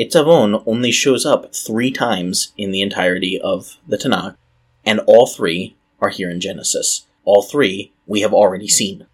[0.00, 4.34] Itzavon only shows up three times in the entirety of the Tanakh,
[4.82, 7.06] and all three are here in Genesis.
[7.26, 9.06] All three we have already seen.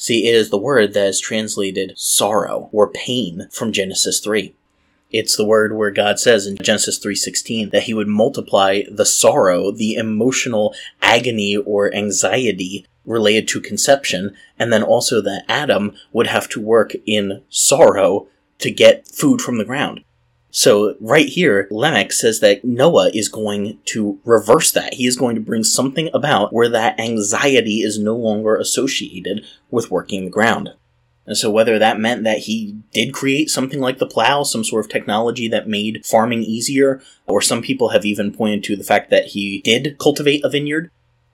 [0.00, 4.54] See, it is the word that is translated sorrow or pain from Genesis 3.
[5.10, 9.70] It's the word where God says in Genesis 3:16 that he would multiply the sorrow,
[9.70, 16.48] the emotional agony or anxiety related to conception, and then also that Adam would have
[16.48, 18.26] to work in sorrow
[18.58, 20.02] to get food from the ground.
[20.50, 24.94] So right here, Lamech says that Noah is going to reverse that.
[24.94, 29.90] He is going to bring something about where that anxiety is no longer associated with
[29.90, 30.70] working the ground.
[31.26, 34.84] And so whether that meant that he did create something like the plow, some sort
[34.84, 39.10] of technology that made farming easier, or some people have even pointed to the fact
[39.10, 40.90] that he did cultivate a vineyard,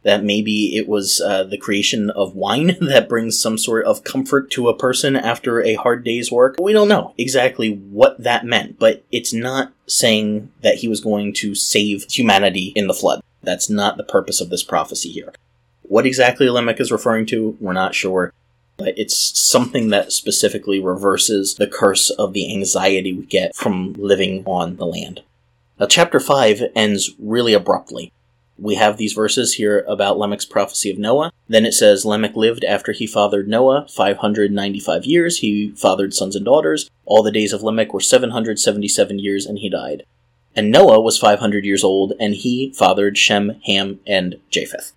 [0.07, 4.53] that maybe it was uh, the creation of wine that brings some sort of comfort
[4.53, 6.55] to a person after a hard day's work.
[6.61, 11.33] We don't know exactly what that meant, but it's not saying that he was going
[11.35, 13.21] to save humanity in the flood.
[13.43, 15.35] That's not the purpose of this prophecy here.
[15.83, 18.33] What exactly Lamech is referring to, we're not sure,
[18.77, 24.45] but it's something that specifically reverses the curse of the anxiety we get from living
[24.47, 25.25] on the land.
[25.81, 28.13] Now, chapter 5 ends really abruptly
[28.59, 31.33] we have these verses here about Lamech's prophecy of Noah.
[31.49, 35.39] Then it says, Lamech lived after he fathered Noah 595 years.
[35.39, 36.91] He fathered sons and daughters.
[37.05, 40.05] All the days of Lamech were 777 years, and he died.
[40.55, 44.93] And Noah was 500 years old, and he fathered Shem, Ham, and Japheth.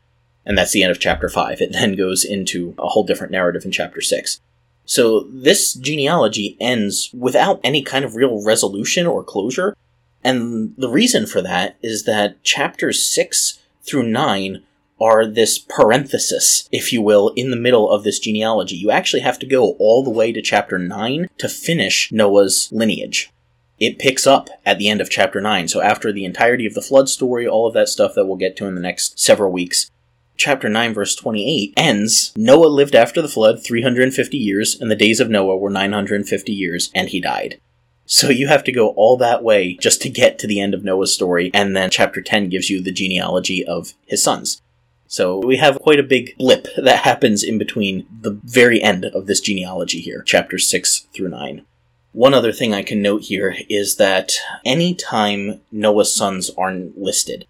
[0.45, 1.61] And that's the end of chapter 5.
[1.61, 4.39] It then goes into a whole different narrative in chapter 6.
[4.85, 9.75] So this genealogy ends without any kind of real resolution or closure.
[10.23, 14.63] And the reason for that is that chapters 6 through 9
[15.01, 18.75] are this parenthesis, if you will, in the middle of this genealogy.
[18.75, 23.31] You actually have to go all the way to chapter 9 to finish Noah's lineage.
[23.79, 25.69] It picks up at the end of chapter 9.
[25.69, 28.57] So after the entirety of the flood story, all of that stuff that we'll get
[28.57, 29.89] to in the next several weeks,
[30.35, 35.21] chapter 9 verse 28 ends, Noah lived after the flood 350 years, and the days
[35.21, 37.61] of Noah were 950 years, and he died.
[38.11, 40.83] So you have to go all that way just to get to the end of
[40.83, 44.63] Noah's story, and then chapter 10 gives you the genealogy of his sons.
[45.05, 49.27] So we have quite a big blip that happens in between the very end of
[49.27, 51.63] this genealogy here, chapters 6 through 9.
[52.11, 54.33] One other thing I can note here is that
[54.65, 57.45] anytime Noah's sons are listed,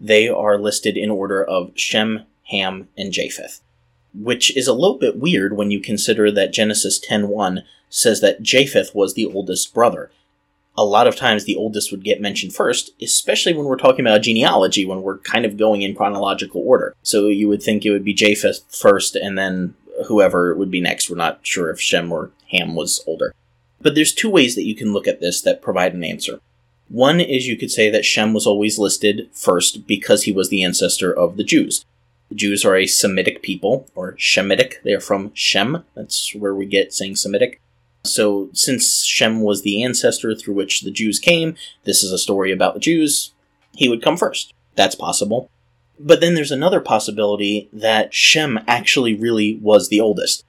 [0.00, 3.62] they are listed in order of Shem, Ham, and Japheth,
[4.14, 8.94] which is a little bit weird when you consider that Genesis 10:1 says that Japheth
[8.94, 10.10] was the oldest brother.
[10.76, 14.22] A lot of times the oldest would get mentioned first, especially when we're talking about
[14.22, 16.94] genealogy, when we're kind of going in chronological order.
[17.02, 19.74] So you would think it would be Japheth first and then
[20.06, 21.08] whoever would be next.
[21.08, 23.34] We're not sure if Shem or Ham was older.
[23.80, 26.40] But there's two ways that you can look at this that provide an answer.
[26.88, 30.62] One is you could say that Shem was always listed first because he was the
[30.62, 31.84] ancestor of the Jews.
[32.34, 34.82] The Jews are a Semitic people, or Shemitic.
[34.82, 35.84] They are from Shem.
[35.94, 37.60] That's where we get saying Semitic.
[38.02, 41.54] So, since Shem was the ancestor through which the Jews came,
[41.84, 43.32] this is a story about the Jews,
[43.72, 44.52] he would come first.
[44.74, 45.48] That's possible.
[46.00, 50.44] But then there's another possibility that Shem actually really was the oldest.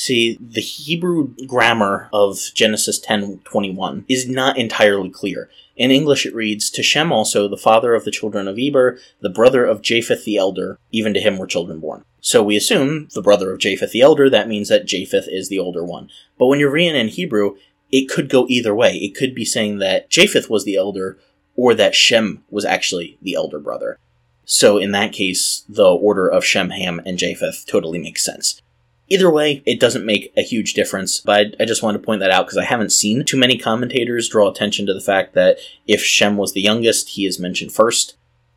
[0.00, 5.50] See, the Hebrew grammar of Genesis 10:21 is not entirely clear.
[5.76, 9.28] In English it reads, To Shem also, the father of the children of Eber, the
[9.28, 12.04] brother of Japheth the elder, even to him were children born.
[12.20, 15.58] So we assume the brother of Japheth the elder, that means that Japheth is the
[15.58, 16.10] older one.
[16.38, 17.56] But when you're reading in Hebrew,
[17.90, 18.98] it could go either way.
[18.98, 21.18] It could be saying that Japheth was the elder,
[21.56, 23.98] or that Shem was actually the elder brother.
[24.44, 28.62] So in that case, the order of Shem, Ham, and Japheth totally makes sense.
[29.10, 32.30] Either way, it doesn't make a huge difference, but I just wanted to point that
[32.30, 35.56] out because I haven't seen too many commentators draw attention to the fact that
[35.86, 38.16] if Shem was the youngest, he is mentioned first,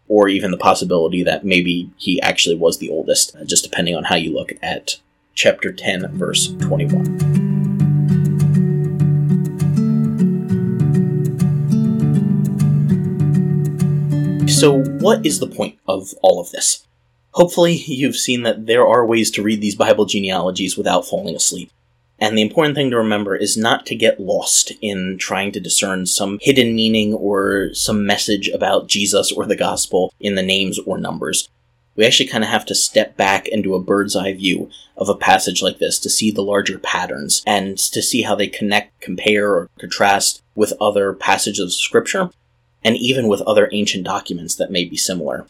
[0.09, 4.03] or even the possibility that maybe he actually was the oldest, uh, just depending on
[4.03, 4.99] how you look at
[5.35, 7.39] chapter 10, verse 21.
[14.49, 16.85] So, what is the point of all of this?
[17.33, 21.71] Hopefully, you've seen that there are ways to read these Bible genealogies without falling asleep.
[22.19, 26.05] And the important thing to remember is not to get lost in trying to discern
[26.05, 30.99] some hidden meaning or some message about Jesus or the gospel in the names or
[30.99, 31.49] numbers.
[31.95, 35.09] We actually kind of have to step back and do a bird's eye view of
[35.09, 39.01] a passage like this to see the larger patterns and to see how they connect,
[39.01, 42.29] compare, or contrast with other passages of scripture
[42.83, 45.47] and even with other ancient documents that may be similar.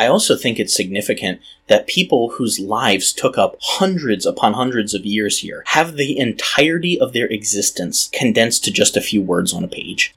[0.00, 5.04] I also think it's significant that people whose lives took up hundreds upon hundreds of
[5.04, 9.62] years here have the entirety of their existence condensed to just a few words on
[9.62, 10.14] a page.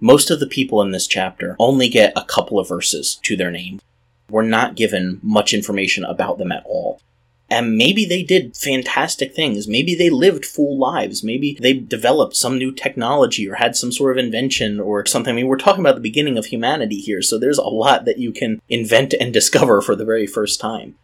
[0.00, 3.50] Most of the people in this chapter only get a couple of verses to their
[3.50, 3.78] name.
[4.30, 7.02] We're not given much information about them at all.
[7.48, 9.68] And maybe they did fantastic things.
[9.68, 11.22] Maybe they lived full lives.
[11.22, 15.32] Maybe they developed some new technology or had some sort of invention or something.
[15.32, 18.18] I mean, we're talking about the beginning of humanity here, so there's a lot that
[18.18, 20.96] you can invent and discover for the very first time.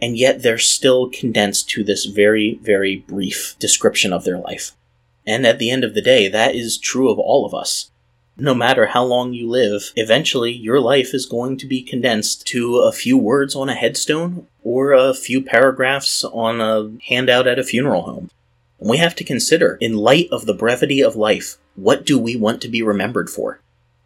[0.00, 4.72] And yet they're still condensed to this very, very brief description of their life.
[5.26, 7.90] And at the end of the day, that is true of all of us
[8.40, 12.78] no matter how long you live, eventually your life is going to be condensed to
[12.78, 17.64] a few words on a headstone or a few paragraphs on a handout at a
[17.64, 18.30] funeral home.
[18.78, 22.34] And we have to consider, in light of the brevity of life, what do we
[22.36, 23.60] want to be remembered for?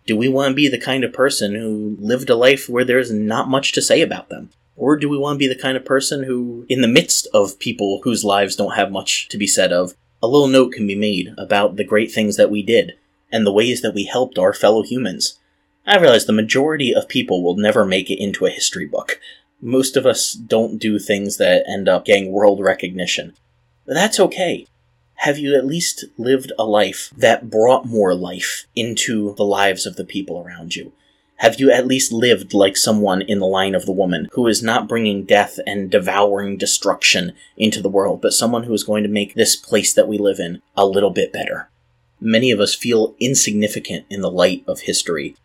[0.06, 3.12] Do we want to be the kind of person who lived a life where there's
[3.12, 4.50] not much to say about them?
[4.76, 7.58] Or do we want to be the kind of person who, in the midst of
[7.58, 10.96] people whose lives don't have much to be said of, a little note can be
[10.96, 12.94] made about the great things that we did,
[13.34, 15.40] and the ways that we helped our fellow humans.
[15.84, 19.20] I realize the majority of people will never make it into a history book.
[19.60, 23.34] Most of us don't do things that end up getting world recognition.
[23.86, 24.68] But that's okay.
[25.16, 29.96] Have you at least lived a life that brought more life into the lives of
[29.96, 30.92] the people around you?
[31.38, 34.62] Have you at least lived like someone in the line of the woman who is
[34.62, 39.08] not bringing death and devouring destruction into the world, but someone who is going to
[39.08, 41.68] make this place that we live in a little bit better?
[42.24, 45.36] Many of us feel insignificant in the light of history.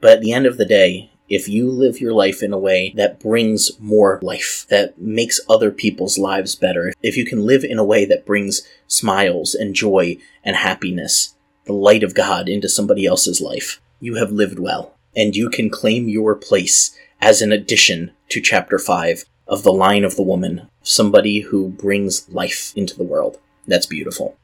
[0.00, 2.94] But at the end of the day, if you live your life in a way
[2.96, 7.78] that brings more life, that makes other people's lives better, if you can live in
[7.78, 11.34] a way that brings smiles and joy and happiness,
[11.66, 14.94] the light of God into somebody else's life, you have lived well.
[15.16, 20.04] And you can claim your place as an addition to chapter 5 of the line
[20.04, 23.38] of the woman, somebody who brings life into the world.
[23.66, 24.36] That's beautiful.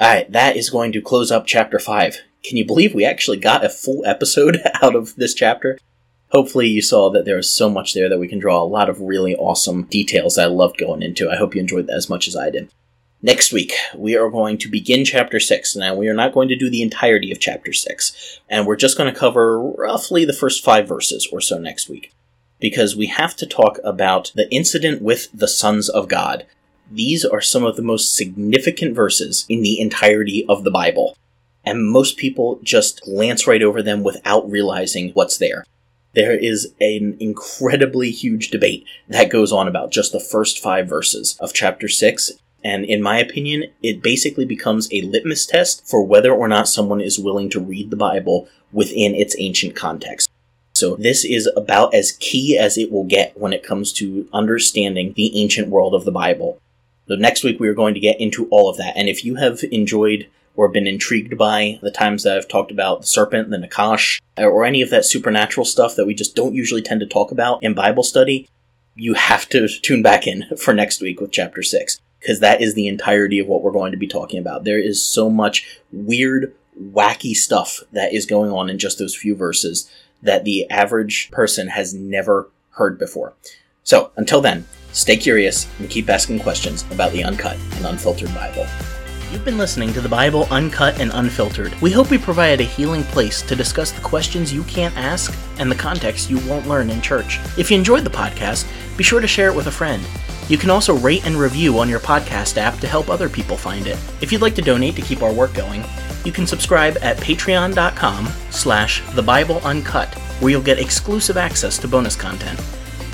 [0.00, 2.20] Alright, that is going to close up chapter 5.
[2.44, 5.76] Can you believe we actually got a full episode out of this chapter?
[6.30, 8.88] Hopefully, you saw that there was so much there that we can draw a lot
[8.88, 11.28] of really awesome details that I loved going into.
[11.28, 12.70] I hope you enjoyed that as much as I did.
[13.22, 15.74] Next week, we are going to begin chapter 6.
[15.74, 18.96] Now, we are not going to do the entirety of chapter 6, and we're just
[18.96, 22.12] going to cover roughly the first five verses or so next week.
[22.60, 26.46] Because we have to talk about the incident with the sons of God.
[26.90, 31.18] These are some of the most significant verses in the entirety of the Bible,
[31.64, 35.66] and most people just glance right over them without realizing what's there.
[36.14, 41.36] There is an incredibly huge debate that goes on about just the first five verses
[41.40, 42.32] of chapter 6,
[42.64, 47.02] and in my opinion, it basically becomes a litmus test for whether or not someone
[47.02, 50.30] is willing to read the Bible within its ancient context.
[50.72, 55.12] So this is about as key as it will get when it comes to understanding
[55.16, 56.58] the ancient world of the Bible.
[57.08, 58.96] So next week we are going to get into all of that.
[58.96, 63.00] And if you have enjoyed or been intrigued by the times that I've talked about
[63.00, 66.82] the serpent, the Nakash, or any of that supernatural stuff that we just don't usually
[66.82, 68.48] tend to talk about in Bible study,
[68.94, 72.74] you have to tune back in for next week with chapter 6 because that is
[72.74, 74.64] the entirety of what we're going to be talking about.
[74.64, 79.34] There is so much weird, wacky stuff that is going on in just those few
[79.34, 79.90] verses
[80.22, 83.34] that the average person has never heard before.
[83.88, 88.66] So, until then, stay curious and keep asking questions about the uncut and unfiltered Bible.
[89.32, 91.74] You've been listening to the Bible Uncut and Unfiltered.
[91.80, 95.70] We hope we provide a healing place to discuss the questions you can't ask and
[95.70, 97.40] the context you won't learn in church.
[97.56, 100.02] If you enjoyed the podcast, be sure to share it with a friend.
[100.50, 103.86] You can also rate and review on your podcast app to help other people find
[103.86, 103.96] it.
[104.20, 105.82] If you'd like to donate to keep our work going,
[106.26, 111.88] you can subscribe at patreon.com slash the Bible Uncut, where you'll get exclusive access to
[111.88, 112.60] bonus content.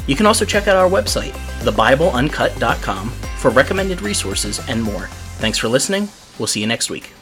[0.06, 1.32] You can also check out our website,
[1.62, 5.06] thebibleuncut.com, for recommended resources and more.
[5.38, 6.08] Thanks for listening.
[6.38, 7.12] We'll see you next week.